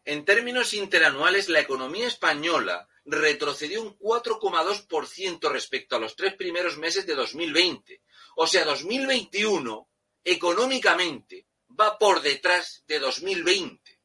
[0.07, 7.05] En términos interanuales, la economía española retrocedió un 4,2% respecto a los tres primeros meses
[7.05, 8.01] de 2020.
[8.37, 9.89] O sea, 2021
[10.23, 11.47] económicamente
[11.77, 13.99] va por detrás de 2020.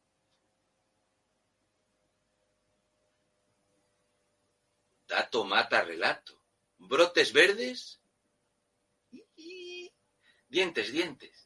[5.07, 6.43] Dato mata relato.
[6.79, 8.01] Brotes verdes.
[10.49, 11.42] Dientes, dientes.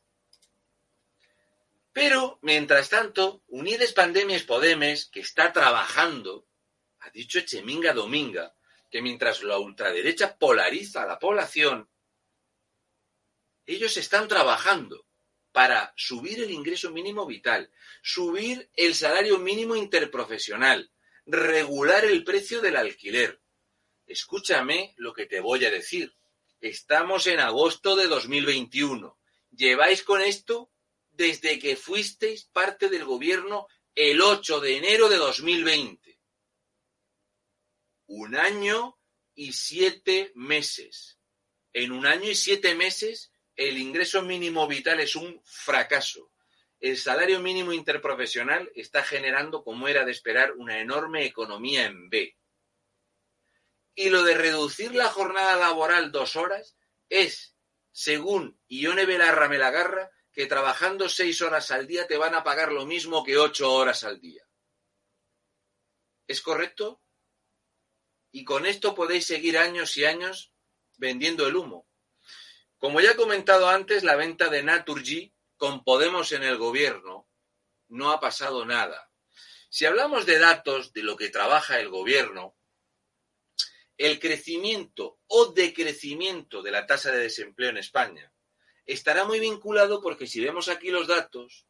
[1.97, 6.47] Pero, mientras tanto, Unides Pandemias Podemes, que está trabajando
[6.99, 8.55] ha dicho Echeminga Dominga
[8.91, 11.89] que mientras la ultraderecha polariza a la población,
[13.65, 15.07] ellos están trabajando
[15.53, 20.93] para subir el ingreso mínimo vital, subir el salario mínimo interprofesional,
[21.25, 23.41] regular el precio del alquiler.
[24.07, 26.15] Escúchame lo que te voy a decir.
[26.61, 29.19] Estamos en agosto de 2021.
[29.51, 30.71] Lleváis con esto
[31.17, 36.21] desde que fuisteis parte del gobierno el 8 de enero de 2020.
[38.07, 38.99] Un año
[39.35, 41.19] y siete meses.
[41.73, 46.31] En un año y siete meses el ingreso mínimo vital es un fracaso.
[46.79, 52.37] El salario mínimo interprofesional está generando, como era de esperar, una enorme economía en B.
[53.95, 56.77] Y lo de reducir la jornada laboral dos horas
[57.09, 57.57] es,
[57.93, 62.85] según Ione Belarra Melagarra, que trabajando seis horas al día te van a pagar lo
[62.85, 64.47] mismo que ocho horas al día.
[66.27, 67.01] ¿Es correcto?
[68.33, 70.53] Y con esto podéis seguir años y años
[70.99, 71.89] vendiendo el humo.
[72.77, 77.31] Como ya he comentado antes, la venta de Naturgy con Podemos en el gobierno
[77.89, 79.11] no ha pasado nada.
[79.71, 82.59] Si hablamos de datos de lo que trabaja el gobierno,
[83.97, 88.31] el crecimiento o decrecimiento de la tasa de desempleo en España
[88.87, 91.67] estará muy vinculado porque si vemos aquí los datos,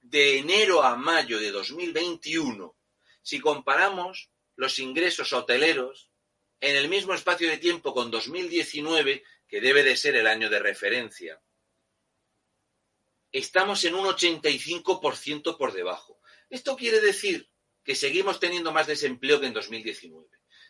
[0.00, 2.76] de enero a mayo de 2021,
[3.22, 6.10] si comparamos los ingresos hoteleros
[6.60, 10.58] en el mismo espacio de tiempo con 2019, que debe de ser el año de
[10.58, 11.40] referencia,
[13.32, 16.20] estamos en un 85% por debajo.
[16.50, 17.48] Esto quiere decir
[17.84, 20.28] que seguimos teniendo más desempleo que en 2019.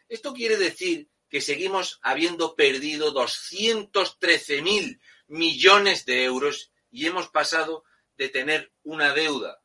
[0.08, 7.84] Esto quiere decir que seguimos habiendo perdido 213.000 millones de euros y hemos pasado
[8.16, 9.62] de tener una deuda,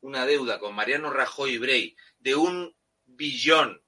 [0.00, 3.82] una deuda con Mariano Rajoy y Brey de un billón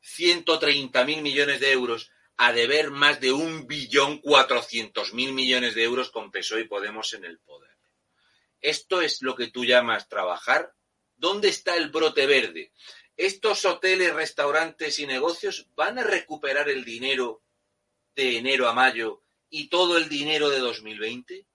[0.00, 5.84] 130 mil millones de euros a deber más de un billón 400 mil millones de
[5.84, 7.76] euros con PSOE y Podemos en el poder.
[8.60, 10.74] ¿Esto es lo que tú llamas trabajar?
[11.16, 12.72] ¿Dónde está el brote verde?
[13.16, 17.41] ¿Estos hoteles, restaurantes y negocios van a recuperar el dinero
[18.14, 21.46] de enero a mayo y todo el dinero de 2020?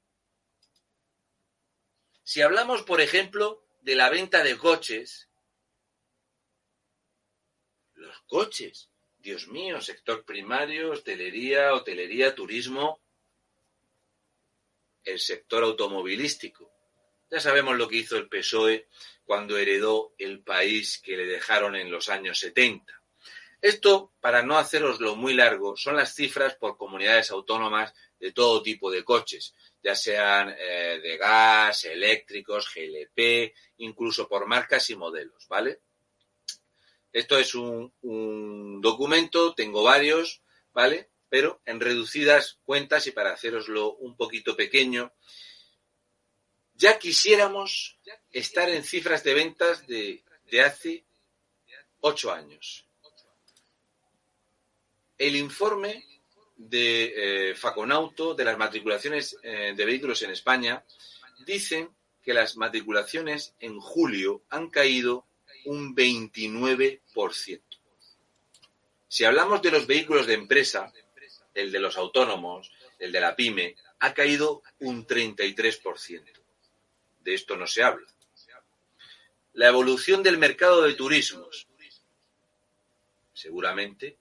[2.23, 5.29] Si hablamos, por ejemplo, de la venta de coches,
[7.93, 13.01] los coches, Dios mío, sector primario, hostelería, hotelería, turismo,
[15.03, 16.71] el sector automovilístico.
[17.29, 18.87] Ya sabemos lo que hizo el PSOE
[19.23, 22.96] cuando heredó el país que le dejaron en los años 70.
[23.61, 28.91] Esto, para no haceroslo muy largo, son las cifras por comunidades autónomas de todo tipo
[28.91, 35.81] de coches, ya sean eh, de gas, eléctricos, GLP, incluso por marcas y modelos, ¿vale?
[37.11, 41.09] Esto es un, un documento, tengo varios, ¿vale?
[41.29, 45.13] Pero en reducidas cuentas y para haceroslo un poquito pequeño,
[46.75, 47.97] ya quisiéramos
[48.31, 51.05] estar en cifras de ventas de, de hace
[52.01, 52.86] ocho años.
[55.17, 56.05] El informe
[56.55, 60.83] de eh, Faconauto de las matriculaciones eh, de vehículos en España
[61.45, 61.89] dicen
[62.21, 65.25] que las matriculaciones en julio han caído
[65.65, 67.61] un 29%.
[69.07, 70.91] Si hablamos de los vehículos de empresa,
[71.53, 76.23] el de los autónomos, el de la pyme, ha caído un 33%.
[77.21, 78.07] De esto no se habla.
[79.53, 81.67] La evolución del mercado de turismos.
[83.33, 84.17] Seguramente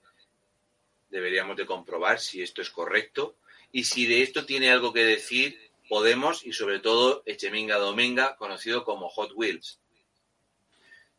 [1.17, 3.37] deberíamos de comprobar si esto es correcto
[3.73, 8.85] y si de esto tiene algo que decir Podemos y sobre todo Echeminga Dominga, conocido
[8.85, 9.79] como Hot Wheels.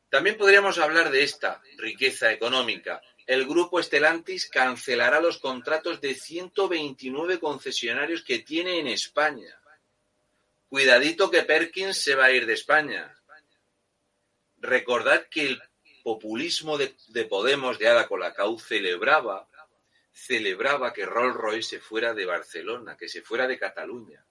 [0.10, 3.02] También podríamos hablar de esta riqueza económica.
[3.26, 9.58] El grupo Estelantis cancelará los contratos de 129 concesionarios que tiene en España.
[10.70, 13.18] Cuidadito que Perkins se va a ir de España.
[14.58, 15.62] Recordad que el
[16.04, 19.47] populismo de, de Podemos de Ada Colacau celebraba
[20.18, 24.24] celebraba que Rolls Royce se fuera de Barcelona, que se fuera de Cataluña.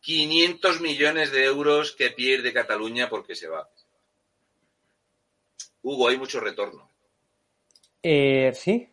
[0.00, 3.68] 500 millones de euros que pierde Cataluña porque se va.
[5.82, 6.90] Hugo, hay mucho retorno.
[8.02, 8.88] Eh, sí.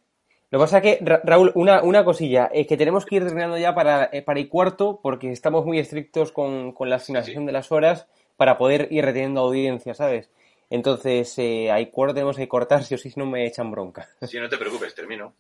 [0.50, 3.24] Lo que pasa es que, Ra- Raúl, una, una cosilla, es que tenemos que ir
[3.26, 7.46] terminando ya para, eh, para el cuarto, porque estamos muy estrictos con, con la asignación
[7.46, 8.08] de las horas
[8.38, 10.30] para poder ir reteniendo audiencia, ¿sabes?
[10.70, 14.08] Entonces, eh, hay cuarto tenemos que cortar, si o sí, si no me echan bronca.
[14.22, 15.34] Si no te preocupes, termino.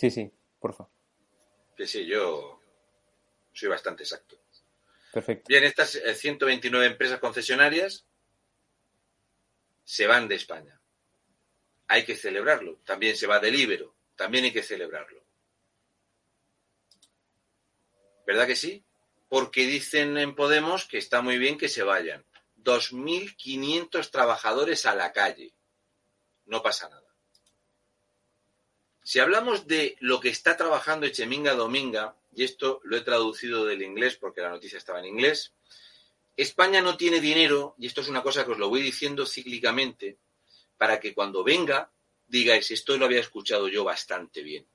[0.00, 0.88] Sí, sí, porfa.
[1.76, 2.58] Que sí, yo
[3.52, 4.40] soy bastante exacto.
[5.12, 5.44] Perfecto.
[5.46, 8.06] Bien, estas eh, 129 empresas concesionarias
[9.84, 10.80] se van de España.
[11.88, 12.78] Hay que celebrarlo.
[12.82, 13.94] También se va del Ibero.
[14.16, 15.22] También hay que celebrarlo.
[18.26, 18.82] ¿Verdad que sí?
[19.28, 22.24] Porque dicen en Podemos que está muy bien que se vayan.
[22.56, 25.52] 2.500 trabajadores a la calle.
[26.46, 26.99] No pasa nada.
[29.02, 33.82] Si hablamos de lo que está trabajando Echeminga Dominga, y esto lo he traducido del
[33.82, 35.52] inglés porque la noticia estaba en inglés,
[36.36, 40.18] España no tiene dinero, y esto es una cosa que os lo voy diciendo cíclicamente,
[40.76, 41.90] para que cuando venga
[42.30, 44.66] digáis, esto lo había escuchado yo bastante bien.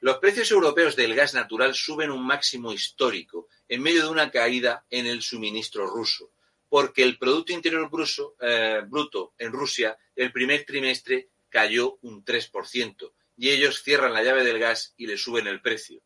[0.00, 4.84] Los precios europeos del gas natural suben un máximo histórico en medio de una caída
[4.90, 6.32] en el suministro ruso,
[6.68, 13.12] porque el Producto Interior Bruto, eh, bruto en Rusia el primer trimestre cayó un 3%,
[13.36, 16.02] y ellos cierran la llave del gas y le suben el precio.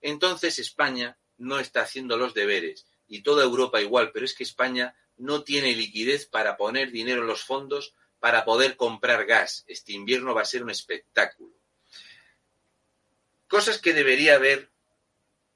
[0.00, 4.94] Entonces España no está haciendo los deberes y toda Europa igual, pero es que España
[5.16, 9.64] no tiene liquidez para poner dinero en los fondos para poder comprar gas.
[9.66, 11.54] Este invierno va a ser un espectáculo.
[13.48, 14.70] Cosas que debería haber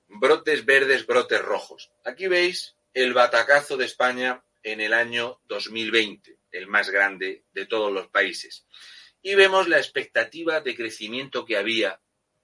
[0.09, 1.93] brotes verdes, brotes rojos.
[2.05, 7.93] Aquí veis el batacazo de España en el año 2020, el más grande de todos
[7.93, 8.67] los países.
[9.27, 11.99] Y vemos la expectativa de crecimiento que había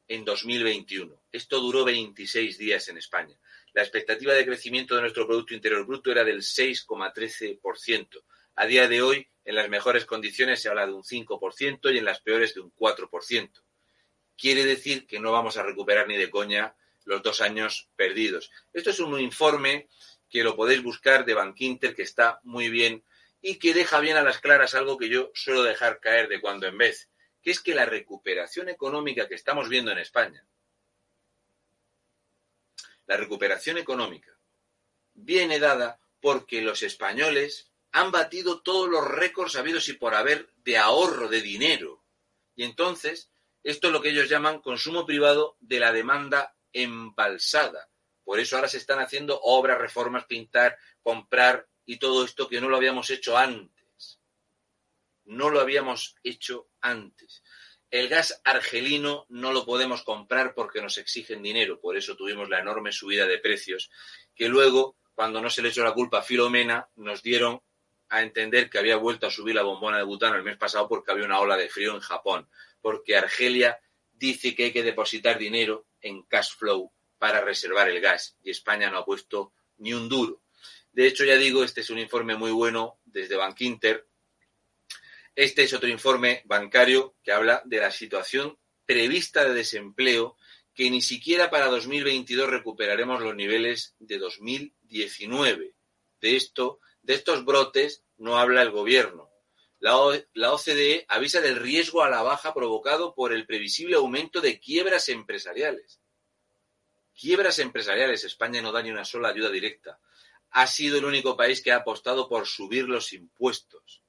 [0.08, 1.14] en 2021.
[1.30, 3.36] Esto duró 26 días en España.
[3.74, 8.24] La expectativa de crecimiento de nuestro Producto Interior Bruto era del 6,13%.
[8.56, 12.04] A día de hoy, en las mejores condiciones se habla de un 5% y en
[12.06, 13.62] las peores de un 4%.
[14.38, 16.74] Quiere decir que no vamos a recuperar ni de coña
[17.04, 18.50] los dos años perdidos.
[18.72, 19.90] Esto es un informe
[20.30, 23.04] que lo podéis buscar de Bankinter, que está muy bien
[23.42, 26.66] y que deja bien a las claras algo que yo suelo dejar caer de cuando
[26.66, 27.10] en vez,
[27.42, 30.46] que es que la recuperación económica que estamos viendo en España,
[33.06, 34.38] la recuperación económica,
[35.14, 40.78] viene dada porque los españoles han batido todos los récords habidos y por haber de
[40.78, 42.04] ahorro de dinero.
[42.54, 43.30] Y entonces,
[43.62, 47.88] esto es lo que ellos llaman consumo privado de la demanda embalsada.
[48.22, 52.68] Por eso ahora se están haciendo obras, reformas, pintar, comprar y todo esto que no
[52.68, 54.20] lo habíamos hecho antes.
[55.24, 57.42] No lo habíamos hecho antes.
[57.90, 62.60] El gas argelino no lo podemos comprar porque nos exigen dinero, por eso tuvimos la
[62.60, 63.90] enorme subida de precios,
[64.34, 67.60] que luego, cuando no se le echó la culpa a Filomena, nos dieron
[68.08, 71.10] a entender que había vuelto a subir la bombona de butano el mes pasado porque
[71.10, 72.48] había una ola de frío en Japón,
[72.80, 73.80] porque Argelia
[74.12, 78.90] dice que hay que depositar dinero en cash flow para reservar el gas y España
[78.90, 80.42] no ha puesto ni un duro.
[80.92, 84.08] De hecho, ya digo, este es un informe muy bueno desde Bankinter.
[85.36, 90.36] Este es otro informe bancario que habla de la situación prevista de desempleo
[90.74, 95.74] que ni siquiera para 2022 recuperaremos los niveles de 2019.
[96.20, 99.30] De esto, de estos brotes no habla el gobierno.
[99.78, 99.96] La,
[100.34, 105.08] la OCDE avisa del riesgo a la baja provocado por el previsible aumento de quiebras
[105.08, 106.00] empresariales.
[107.14, 108.24] Quiebras empresariales.
[108.24, 110.00] España no da ni una sola ayuda directa
[110.50, 114.02] ha sido el único país que ha apostado por subir los impuestos.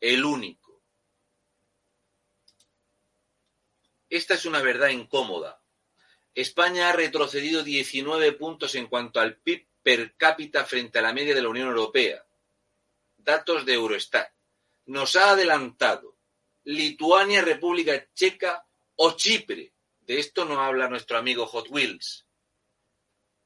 [0.00, 0.82] El único.
[4.08, 5.62] Esta es una verdad incómoda.
[6.34, 11.34] España ha retrocedido 19 puntos en cuanto al PIB per cápita frente a la media
[11.34, 12.24] de la Unión Europea.
[13.16, 14.32] Datos de Eurostat.
[14.86, 16.16] Nos ha adelantado
[16.64, 18.66] Lituania, República Checa
[18.96, 19.72] o Chipre.
[20.00, 22.26] De esto no habla nuestro amigo Hot Wheels.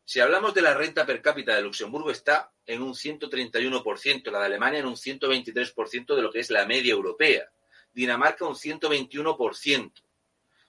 [0.05, 4.47] Si hablamos de la renta per cápita de Luxemburgo está en un 131%, la de
[4.47, 7.51] Alemania en un 123% de lo que es la media europea,
[7.95, 9.93] Dinamarca un 121%.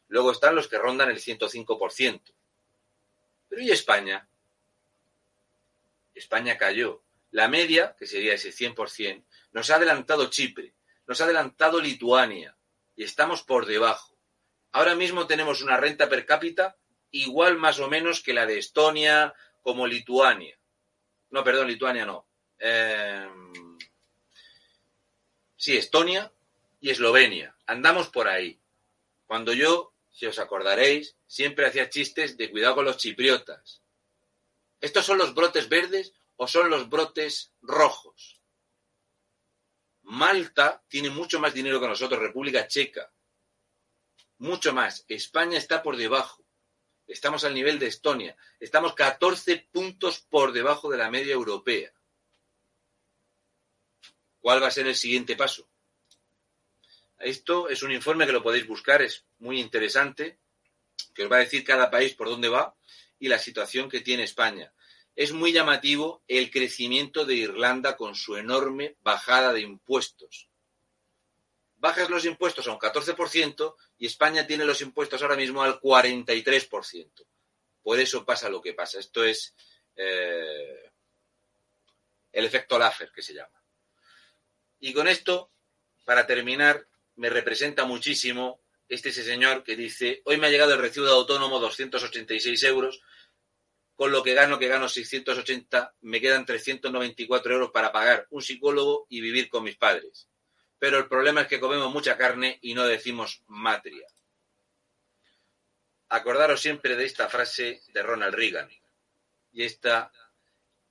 [0.10, 2.22] Luego están los que rondan el 105%.
[3.49, 4.28] Pero ¿y España?
[6.14, 7.02] España cayó.
[7.32, 10.74] La media, que sería ese 100%, nos ha adelantado Chipre,
[11.07, 12.56] nos ha adelantado Lituania
[12.95, 14.16] y estamos por debajo.
[14.72, 16.78] Ahora mismo tenemos una renta per cápita
[17.15, 20.57] igual más o menos que la de Estonia como Lituania.
[21.29, 22.27] No, perdón, Lituania no.
[22.59, 23.27] Eh,
[25.55, 26.31] sí, Estonia
[26.81, 27.55] y Eslovenia.
[27.65, 28.59] Andamos por ahí.
[29.25, 33.81] Cuando yo, si os acordaréis, siempre hacía chistes de cuidado con los chipriotas.
[34.81, 38.41] ¿Estos son los brotes verdes o son los brotes rojos?
[40.03, 43.11] Malta tiene mucho más dinero que nosotros, República Checa.
[44.37, 45.05] Mucho más.
[45.07, 46.44] España está por debajo.
[47.07, 48.36] Estamos al nivel de Estonia.
[48.60, 51.91] Estamos 14 puntos por debajo de la media europea.
[54.41, 55.68] ¿Cuál va a ser el siguiente paso?
[57.19, 60.38] Esto es un informe que lo podéis buscar, es muy interesante,
[61.14, 62.76] que os va a decir cada país por dónde va
[63.19, 64.73] y la situación que tiene España.
[65.15, 70.49] Es muy llamativo el crecimiento de Irlanda con su enorme bajada de impuestos.
[71.86, 77.28] Bajas los impuestos a un 14% y España tiene los impuestos ahora mismo al 43%.
[77.84, 78.98] Por eso pasa lo que pasa.
[78.98, 79.53] Esto es
[79.95, 80.91] eh,
[82.32, 83.64] el efecto Laffer, que se llama.
[84.80, 85.52] Y con esto,
[86.06, 86.88] para terminar,
[87.18, 91.60] me representa muchísimo este señor que dice, hoy me ha llegado el recibo de autónomo
[91.60, 92.99] 286 euros,
[93.94, 99.06] con lo que gano, que gano 680, me quedan 394 euros para pagar un psicólogo
[99.07, 100.28] y vivir con mis padres.
[100.86, 104.06] Pero el problema es que comemos mucha carne y no decimos matria.
[106.10, 108.70] Acordaros siempre de esta frase de Ronald Reagan.
[109.52, 110.12] Y esta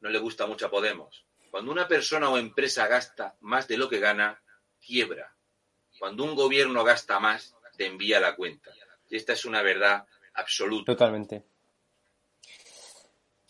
[0.01, 1.25] no le gusta mucho a Podemos.
[1.49, 4.43] Cuando una persona o empresa gasta más de lo que gana,
[4.85, 5.33] quiebra.
[6.01, 8.73] Cuando un gobierno gasta más, te envía la cuenta.
[9.09, 10.91] Y esta es una verdad absoluta.
[10.91, 11.45] Totalmente.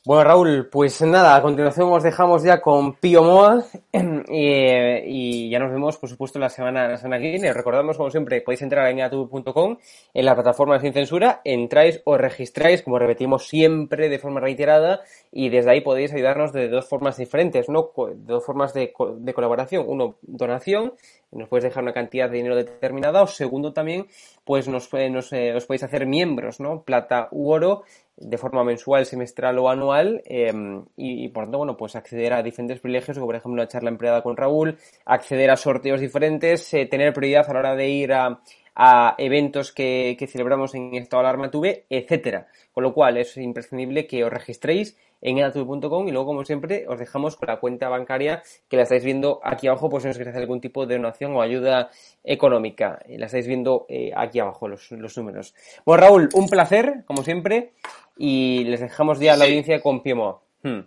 [0.06, 3.64] Bueno, Raúl, pues nada, a continuación os dejamos ya con Pío Moa
[4.28, 7.54] y, ya nos vemos, por supuesto, la semana, la semana que viene.
[7.54, 9.78] Recordamos, como siempre, podéis entrar en inatube.com,
[10.12, 15.00] en la plataforma sin censura, entráis, os registráis, como repetimos siempre de forma reiterada,
[15.32, 17.90] y desde ahí podéis ayudarnos de dos formas diferentes, ¿no?
[18.14, 19.86] Dos formas de, colaboración.
[19.88, 20.92] Uno, donación,
[21.32, 24.06] nos puedes dejar una cantidad de dinero determinada, o segundo también,
[24.44, 26.82] pues nos, nos eh, os podéis hacer miembros, ¿no?
[26.82, 27.84] Plata u oro,
[28.16, 32.80] de forma mensual, semestral o anual em, y, por tanto, bueno, pues acceder a diferentes
[32.80, 37.12] privilegios, como por ejemplo una charla empleada con Raúl, acceder a sorteos diferentes, eh, tener
[37.12, 38.40] prioridad a la hora de ir a,
[38.74, 42.48] a eventos que, que, celebramos en estado de alarma tuve, etcétera.
[42.72, 46.98] Con lo cual es imprescindible que os registréis en edatube.com y luego, como siempre, os
[46.98, 50.34] dejamos con la cuenta bancaria que la estáis viendo aquí abajo, pues si os queréis
[50.34, 51.90] hacer algún tipo de donación o ayuda
[52.22, 53.00] económica.
[53.08, 55.54] La estáis viendo eh, aquí abajo, los, los números.
[55.86, 57.72] Bueno, Raúl, un placer, como siempre
[58.16, 60.46] y les dejamos ya a la audiencia con Piemo.
[60.62, 60.80] Hmm.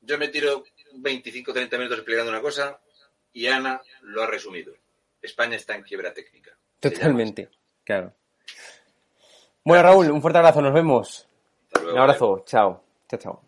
[0.00, 2.80] Yo me tiro 25-30 minutos explicando una cosa
[3.32, 4.74] y Ana lo ha resumido.
[5.20, 6.56] España está en quiebra técnica.
[6.80, 7.50] Totalmente,
[7.84, 8.12] claro.
[9.64, 11.28] Bueno, Raúl, un fuerte abrazo, nos vemos.
[11.90, 12.82] un abrazo, chao.
[13.08, 13.42] Chao, chao.